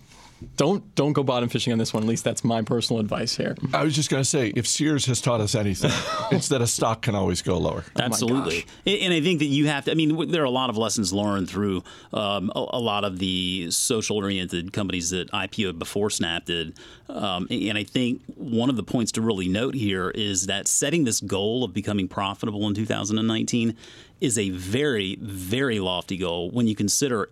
don't 0.56 0.94
don't 0.94 1.12
go 1.12 1.22
bottom 1.22 1.48
fishing 1.48 1.72
on 1.72 1.78
this 1.78 1.92
one. 1.92 2.02
At 2.02 2.08
least 2.08 2.24
that's 2.24 2.44
my 2.44 2.62
personal 2.62 3.00
advice 3.00 3.36
here. 3.36 3.56
I 3.72 3.84
was 3.84 3.94
just 3.94 4.10
going 4.10 4.22
to 4.22 4.28
say, 4.28 4.52
if 4.56 4.66
Sears 4.66 5.06
has 5.06 5.20
taught 5.20 5.40
us 5.40 5.54
anything, 5.54 5.90
it's 6.32 6.48
that 6.48 6.62
a 6.62 6.66
stock 6.66 7.02
can 7.02 7.14
always 7.14 7.42
go 7.42 7.58
lower. 7.58 7.84
Absolutely, 7.98 8.66
and 8.86 9.00
and 9.00 9.14
I 9.14 9.20
think 9.20 9.40
that 9.40 9.46
you 9.46 9.66
have 9.66 9.84
to. 9.86 9.90
I 9.90 9.94
mean, 9.94 10.30
there 10.30 10.42
are 10.42 10.46
a 10.46 10.50
lot 10.50 10.70
of 10.70 10.76
lessons 10.76 11.12
learned 11.12 11.48
through 11.48 11.82
um, 12.12 12.50
a, 12.54 12.66
a 12.70 12.80
lot 12.80 13.04
of 13.04 13.18
the 13.18 13.70
social-oriented 13.70 14.72
companies 14.72 15.10
that 15.10 15.30
IPO'd 15.32 15.78
before 15.78 16.10
Snap 16.10 16.44
did, 16.44 16.74
um, 17.08 17.46
and 17.50 17.76
I 17.76 17.84
think 17.84 18.22
one 18.36 18.70
of 18.70 18.76
the 18.76 18.82
points 18.82 19.12
to 19.12 19.22
really 19.22 19.48
note 19.48 19.74
here 19.74 20.10
is 20.10 20.46
that 20.46 20.68
setting 20.68 21.04
this 21.04 21.20
goal 21.20 21.64
of 21.64 21.72
becoming 21.72 22.08
profitable 22.08 22.66
in 22.66 22.74
2019 22.74 23.76
is 24.20 24.38
a 24.38 24.50
very, 24.50 25.16
very 25.16 25.80
lofty 25.80 26.16
goal 26.16 26.50
when 26.50 26.66
you 26.66 26.74
consider 26.74 27.28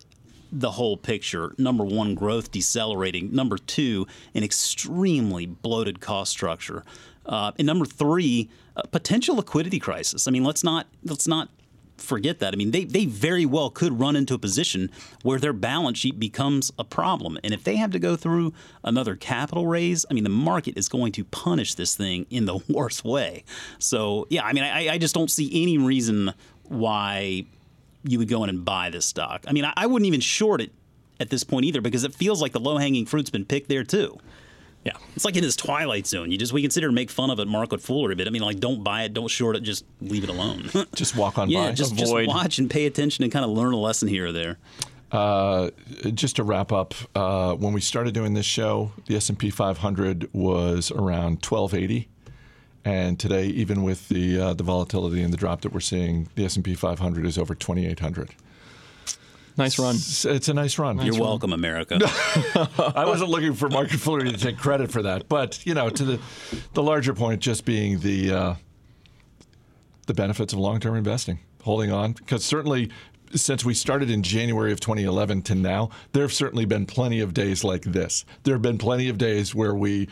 the 0.51 0.71
whole 0.71 0.97
picture. 0.97 1.53
Number 1.57 1.83
one, 1.83 2.15
growth 2.15 2.51
decelerating. 2.51 3.33
Number 3.33 3.57
two, 3.57 4.07
an 4.33 4.43
extremely 4.43 5.45
bloated 5.45 5.99
cost 5.99 6.31
structure. 6.31 6.83
Uh, 7.25 7.51
and 7.57 7.65
number 7.65 7.85
three, 7.85 8.49
a 8.75 8.87
potential 8.87 9.35
liquidity 9.35 9.79
crisis. 9.79 10.27
I 10.27 10.31
mean, 10.31 10.43
let's 10.43 10.63
not 10.63 10.87
let's 11.03 11.27
not 11.27 11.49
forget 12.01 12.39
that. 12.39 12.53
I 12.53 12.57
mean, 12.57 12.71
they, 12.71 12.85
they 12.85 13.05
very 13.05 13.45
well 13.45 13.69
could 13.69 13.99
run 13.99 14.15
into 14.15 14.33
a 14.33 14.39
position 14.39 14.89
where 15.21 15.39
their 15.39 15.53
balance 15.53 15.97
sheet 15.97 16.19
becomes 16.19 16.71
a 16.79 16.83
problem. 16.83 17.37
And 17.43 17.53
if 17.53 17.63
they 17.63 17.75
have 17.75 17.91
to 17.91 17.99
go 17.99 18.15
through 18.15 18.53
another 18.83 19.15
capital 19.15 19.67
raise, 19.67 20.05
I 20.09 20.13
mean, 20.13 20.23
the 20.23 20.29
market 20.29 20.77
is 20.77 20.89
going 20.89 21.11
to 21.13 21.25
punish 21.25 21.75
this 21.75 21.95
thing 21.95 22.25
in 22.29 22.45
the 22.45 22.59
worst 22.69 23.03
way. 23.03 23.43
So, 23.77 24.27
yeah, 24.29 24.43
I 24.43 24.53
mean, 24.53 24.63
I, 24.63 24.93
I 24.93 24.97
just 24.97 25.13
don't 25.13 25.29
see 25.29 25.49
any 25.61 25.77
reason 25.77 26.33
why 26.63 27.45
you 28.03 28.19
would 28.19 28.29
go 28.29 28.43
in 28.43 28.49
and 28.49 28.63
buy 28.63 28.89
this 28.89 29.05
stock. 29.05 29.43
I 29.47 29.51
mean, 29.51 29.65
I, 29.65 29.73
I 29.75 29.85
wouldn't 29.85 30.07
even 30.07 30.21
short 30.21 30.61
it 30.61 30.71
at 31.19 31.29
this 31.29 31.43
point 31.43 31.65
either 31.65 31.81
because 31.81 32.03
it 32.03 32.13
feels 32.13 32.41
like 32.41 32.51
the 32.53 32.59
low 32.59 32.77
hanging 32.77 33.05
fruit's 33.05 33.29
been 33.29 33.45
picked 33.45 33.69
there 33.69 33.83
too. 33.83 34.17
Yeah. 34.85 34.93
It's 35.15 35.25
like 35.25 35.35
in 35.35 35.43
this 35.43 35.57
twilight 35.57 36.07
zone. 36.07 36.31
You 36.31 36.37
just 36.37 36.53
we 36.53 36.61
consider 36.61 36.91
make 36.91 37.09
fun 37.09 37.29
of 37.29 37.39
it, 37.39 37.47
mark 37.47 37.71
market 37.71 37.81
foolery, 37.81 38.15
but 38.15 38.27
I 38.27 38.29
mean, 38.29 38.41
like, 38.41 38.59
don't 38.59 38.83
buy 38.83 39.03
it, 39.03 39.13
don't 39.13 39.27
short 39.27 39.55
it, 39.55 39.61
just 39.61 39.83
leave 39.99 40.23
it 40.23 40.29
alone. 40.29 40.69
Just 40.95 41.15
walk 41.15 41.37
on 41.37 41.49
yeah, 41.49 41.67
by. 41.67 41.71
just, 41.73 41.95
just 41.95 42.13
watch 42.13 42.57
and 42.59 42.69
pay 42.69 42.85
attention 42.85 43.23
and 43.23 43.31
kind 43.31 43.43
of 43.43 43.51
learn 43.51 43.73
a 43.73 43.77
lesson 43.77 44.07
here 44.07 44.27
or 44.27 44.31
there. 44.31 44.57
Uh, 45.11 45.71
just 46.13 46.35
to 46.37 46.43
wrap 46.43 46.71
up, 46.71 46.93
uh, 47.15 47.55
when 47.55 47.73
we 47.73 47.81
started 47.81 48.13
doing 48.13 48.33
this 48.33 48.45
show, 48.45 48.91
the 49.07 49.15
S 49.15 49.29
and 49.29 49.37
P 49.37 49.49
500 49.49 50.29
was 50.33 50.91
around 50.91 51.43
1280, 51.45 52.07
and 52.85 53.19
today, 53.19 53.45
even 53.47 53.83
with 53.83 54.09
the 54.09 54.39
uh, 54.39 54.53
the 54.53 54.63
volatility 54.63 55.21
and 55.21 55.33
the 55.33 55.37
drop 55.37 55.61
that 55.61 55.73
we're 55.73 55.79
seeing, 55.79 56.29
the 56.35 56.45
S 56.45 56.55
and 56.55 56.63
P 56.63 56.75
500 56.75 57.25
is 57.25 57.37
over 57.37 57.55
2800. 57.55 58.35
Nice 59.57 59.77
run. 59.77 59.95
It's, 59.95 60.23
it's 60.23 60.47
a 60.47 60.53
nice 60.53 60.79
run. 60.79 61.01
You're 61.01 61.19
welcome, 61.19 61.51
America. 61.51 61.99
I 62.95 63.03
wasn't 63.05 63.29
looking 63.29 63.53
for 63.53 63.67
market 63.69 63.99
foolery 63.99 64.31
to 64.31 64.37
take 64.37 64.57
credit 64.57 64.89
for 64.89 65.01
that, 65.01 65.27
but 65.27 65.65
you 65.65 65.73
know, 65.73 65.89
to 65.89 66.05
the 66.05 66.19
the 66.73 66.81
larger 66.81 67.13
point, 67.13 67.41
just 67.41 67.65
being 67.65 67.99
the 67.99 68.31
uh, 68.31 68.55
the 70.07 70.13
benefits 70.13 70.53
of 70.53 70.59
long 70.59 70.79
term 70.79 70.95
investing, 70.95 71.39
holding 71.63 71.91
on, 71.91 72.13
because 72.13 72.43
certainly. 72.43 72.89
Since 73.35 73.63
we 73.63 73.75
started 73.75 74.09
in 74.09 74.23
January 74.23 74.71
of 74.71 74.79
2011 74.79 75.43
to 75.43 75.53
now, 75.53 75.91
there 76.13 76.23
have 76.23 76.33
certainly 76.33 76.65
been 76.65 76.87
plenty 76.87 77.19
of 77.19 77.31
days 77.31 77.63
like 77.63 77.83
this. 77.83 78.25
There 78.41 78.55
have 78.55 78.63
been 78.63 78.79
plenty 78.79 79.07
of 79.07 79.19
days 79.19 79.53
where 79.53 79.75
we, 79.75 80.09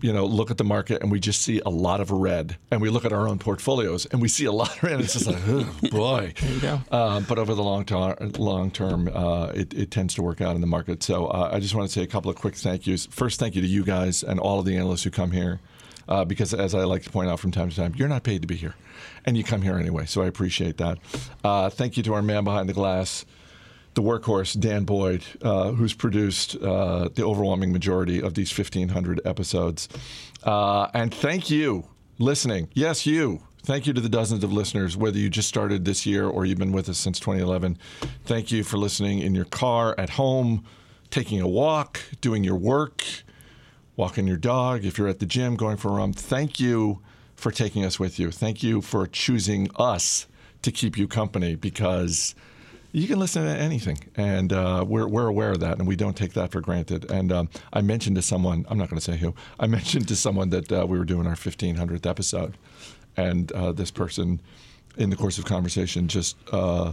you 0.00 0.12
know, 0.12 0.24
look 0.26 0.50
at 0.50 0.58
the 0.58 0.64
market 0.64 1.02
and 1.02 1.10
we 1.10 1.20
just 1.20 1.42
see 1.42 1.60
a 1.64 1.68
lot 1.70 2.00
of 2.00 2.10
red, 2.10 2.56
and 2.70 2.80
we 2.80 2.88
look 2.88 3.04
at 3.04 3.12
our 3.12 3.28
own 3.28 3.38
portfolios 3.38 4.06
and 4.06 4.20
we 4.22 4.28
see 4.28 4.44
a 4.44 4.52
lot 4.62 4.76
of 4.76 4.82
red. 4.82 5.00
It's 5.00 5.12
just 5.12 5.26
like, 5.26 5.38
oh 5.46 5.68
boy. 5.90 6.32
There 6.40 6.52
you 6.52 6.60
go. 6.60 6.80
Uh, 6.90 7.20
but 7.20 7.38
over 7.38 7.54
the 7.54 7.62
long 7.62 7.84
term, 7.84 8.16
long 8.38 8.70
term, 8.70 9.10
uh, 9.12 9.46
it, 9.54 9.74
it 9.74 9.90
tends 9.90 10.14
to 10.14 10.22
work 10.22 10.40
out 10.40 10.54
in 10.54 10.60
the 10.60 10.66
market. 10.66 11.02
So 11.02 11.26
uh, 11.26 11.50
I 11.52 11.60
just 11.60 11.74
want 11.74 11.88
to 11.88 11.92
say 11.92 12.02
a 12.02 12.06
couple 12.06 12.30
of 12.30 12.36
quick 12.36 12.54
thank 12.54 12.86
yous. 12.86 13.06
First, 13.06 13.40
thank 13.40 13.54
you 13.54 13.62
to 13.62 13.68
you 13.68 13.84
guys 13.84 14.22
and 14.22 14.40
all 14.40 14.58
of 14.58 14.64
the 14.64 14.76
analysts 14.76 15.02
who 15.04 15.10
come 15.10 15.30
here, 15.30 15.60
uh, 16.08 16.24
because 16.24 16.54
as 16.54 16.74
I 16.74 16.84
like 16.84 17.02
to 17.04 17.10
point 17.10 17.28
out 17.28 17.40
from 17.40 17.50
time 17.50 17.70
to 17.70 17.76
time, 17.76 17.94
you're 17.96 18.08
not 18.08 18.22
paid 18.22 18.42
to 18.42 18.48
be 18.48 18.56
here, 18.56 18.74
and 19.24 19.36
you 19.36 19.44
come 19.44 19.62
here 19.62 19.78
anyway. 19.78 20.06
So 20.06 20.22
I 20.22 20.26
appreciate 20.26 20.78
that. 20.78 20.98
Uh, 21.44 21.70
thank 21.70 21.96
you 21.96 22.02
to 22.04 22.14
our 22.14 22.22
man 22.22 22.44
behind 22.44 22.68
the 22.68 22.74
glass. 22.74 23.24
The 23.94 24.02
workhorse, 24.02 24.58
Dan 24.58 24.84
Boyd, 24.84 25.22
uh, 25.42 25.72
who's 25.72 25.92
produced 25.92 26.56
uh, 26.56 27.08
the 27.14 27.24
overwhelming 27.24 27.72
majority 27.72 28.22
of 28.22 28.34
these 28.34 28.56
1,500 28.56 29.20
episodes. 29.24 29.88
Uh, 30.42 30.88
and 30.94 31.12
thank 31.14 31.50
you, 31.50 31.84
listening. 32.18 32.68
Yes, 32.72 33.06
you. 33.06 33.42
Thank 33.64 33.86
you 33.86 33.92
to 33.92 34.00
the 34.00 34.08
dozens 34.08 34.42
of 34.42 34.52
listeners, 34.52 34.96
whether 34.96 35.18
you 35.18 35.30
just 35.30 35.48
started 35.48 35.84
this 35.84 36.04
year 36.04 36.26
or 36.26 36.44
you've 36.44 36.58
been 36.58 36.72
with 36.72 36.88
us 36.88 36.98
since 36.98 37.20
2011. 37.20 37.78
Thank 38.24 38.50
you 38.50 38.64
for 38.64 38.76
listening 38.76 39.20
in 39.20 39.36
your 39.36 39.44
car, 39.44 39.94
at 39.98 40.10
home, 40.10 40.64
taking 41.10 41.40
a 41.40 41.46
walk, 41.46 42.00
doing 42.20 42.42
your 42.42 42.56
work, 42.56 43.04
walking 43.94 44.26
your 44.26 44.36
dog, 44.36 44.84
if 44.84 44.98
you're 44.98 45.06
at 45.06 45.20
the 45.20 45.26
gym, 45.26 45.54
going 45.54 45.76
for 45.76 45.90
a 45.90 45.92
run. 45.92 46.12
Thank 46.12 46.58
you 46.58 47.02
for 47.36 47.52
taking 47.52 47.84
us 47.84 48.00
with 48.00 48.18
you. 48.18 48.32
Thank 48.32 48.64
you 48.64 48.80
for 48.80 49.06
choosing 49.06 49.68
us 49.76 50.26
to 50.62 50.72
keep 50.72 50.96
you 50.96 51.06
company 51.06 51.54
because 51.54 52.34
you 52.92 53.08
can 53.08 53.18
listen 53.18 53.44
to 53.44 53.50
anything, 53.50 53.98
and 54.16 54.52
uh, 54.52 54.84
we're, 54.86 55.08
we're 55.08 55.26
aware 55.26 55.50
of 55.52 55.60
that, 55.60 55.78
and 55.78 55.88
we 55.88 55.96
don't 55.96 56.16
take 56.16 56.34
that 56.34 56.52
for 56.52 56.60
granted. 56.60 57.10
And 57.10 57.32
um, 57.32 57.48
I 57.72 57.80
mentioned 57.80 58.16
to 58.16 58.22
someone, 58.22 58.66
I'm 58.68 58.76
not 58.76 58.90
going 58.90 58.98
to 58.98 59.04
say 59.04 59.16
who, 59.16 59.34
I 59.58 59.66
mentioned 59.78 60.08
to 60.08 60.16
someone 60.16 60.50
that 60.50 60.70
uh, 60.70 60.86
we 60.86 60.98
were 60.98 61.06
doing 61.06 61.26
our 61.26 61.34
1500th 61.34 62.06
episode, 62.06 62.56
and 63.16 63.50
uh, 63.52 63.72
this 63.72 63.90
person, 63.90 64.40
in 64.98 65.08
the 65.08 65.16
course 65.16 65.38
of 65.38 65.46
conversation, 65.46 66.06
just 66.06 66.36
uh, 66.52 66.92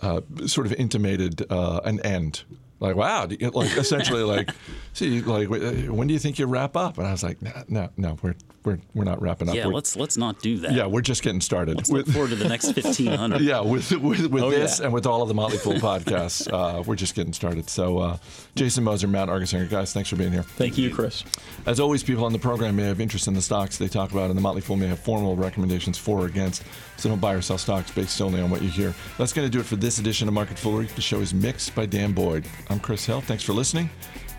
uh, 0.00 0.20
sort 0.46 0.66
of 0.66 0.72
intimated 0.74 1.46
uh, 1.50 1.80
an 1.84 2.00
end. 2.00 2.42
Like, 2.82 2.96
wow, 2.96 3.26
do 3.26 3.36
you- 3.38 3.50
like 3.50 3.76
essentially, 3.76 4.24
like, 4.24 4.50
see, 4.92 5.20
like, 5.22 5.48
when 5.48 6.08
do 6.08 6.12
you 6.14 6.18
think 6.18 6.38
you 6.40 6.46
wrap 6.46 6.76
up? 6.76 6.98
And 6.98 7.06
I 7.06 7.12
was 7.12 7.22
like, 7.22 7.40
no, 7.40 7.52
no, 7.68 7.88
no, 7.96 8.18
we're 8.22 8.34
we're 8.64 8.78
we're 8.94 9.04
not 9.04 9.20
wrapping 9.22 9.48
up. 9.48 9.54
yeah, 9.54 9.64
We're- 9.66 9.74
let's 9.76 9.94
let's 9.96 10.16
not 10.16 10.40
do 10.40 10.58
that. 10.58 10.72
yeah, 10.72 10.86
we're 10.86 11.00
just 11.00 11.22
getting 11.22 11.40
started. 11.40 11.76
Let's 11.76 11.90
look 11.90 12.06
forward 12.08 12.30
to 12.30 12.36
the 12.36 12.48
next 12.48 12.66
1500. 12.74 13.40
yeah, 13.42 13.60
with 13.60 13.90
with, 13.92 14.26
with 14.26 14.42
Oh, 14.42 14.50
this 14.50 14.80
yeah. 14.80 14.86
and 14.86 14.92
with 14.94 15.06
all 15.06 15.22
of 15.22 15.28
the 15.28 15.34
Motley 15.34 15.58
Fool 15.58 15.74
podcasts, 15.74 16.52
uh, 16.52 16.82
we're 16.82 16.96
just 16.96 17.14
getting 17.14 17.32
started. 17.32 17.70
So, 17.70 17.98
uh, 17.98 18.16
Jason 18.56 18.82
Moser, 18.82 19.06
Matt 19.06 19.28
Argersinger, 19.28 19.70
guys, 19.70 19.92
thanks 19.92 20.08
for 20.10 20.16
being 20.16 20.32
here. 20.32 20.42
Thank 20.42 20.76
you, 20.76 20.92
Chris. 20.92 21.22
As 21.66 21.78
always, 21.78 22.02
people 22.02 22.24
on 22.24 22.32
the 22.32 22.38
program 22.40 22.74
may 22.76 22.82
have 22.84 23.00
interest 23.00 23.28
in 23.28 23.34
the 23.34 23.42
stocks 23.42 23.78
they 23.78 23.86
talk 23.88 24.10
about, 24.10 24.28
and 24.28 24.36
the 24.36 24.42
Motley 24.42 24.60
Fool 24.60 24.76
may 24.76 24.88
have 24.88 24.98
formal 24.98 25.36
recommendations 25.36 25.98
for 25.98 26.22
or 26.22 26.26
against. 26.26 26.64
So 26.96 27.08
don't 27.08 27.20
buy 27.20 27.32
or 27.34 27.40
sell 27.42 27.58
stocks 27.58 27.90
based 27.90 28.16
solely 28.16 28.40
on 28.40 28.48
what 28.50 28.62
you 28.62 28.68
hear. 28.68 28.94
That's 29.18 29.32
going 29.32 29.44
to 29.46 29.50
do 29.50 29.58
it 29.58 29.66
for 29.66 29.74
this 29.76 29.98
edition 29.98 30.28
of 30.28 30.34
Market 30.34 30.56
Foolery. 30.56 30.86
The 30.94 31.00
show 31.00 31.18
is 31.18 31.34
mixed 31.34 31.74
by 31.74 31.86
Dan 31.86 32.12
Boyd. 32.12 32.46
I'm 32.72 32.80
Chris 32.80 33.04
Hill. 33.04 33.20
Thanks 33.20 33.44
for 33.44 33.52
listening. 33.52 33.90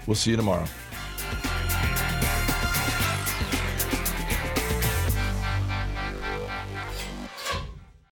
We'll 0.08 0.16
see 0.16 0.32
you 0.32 0.38
tomorrow. 0.38 0.66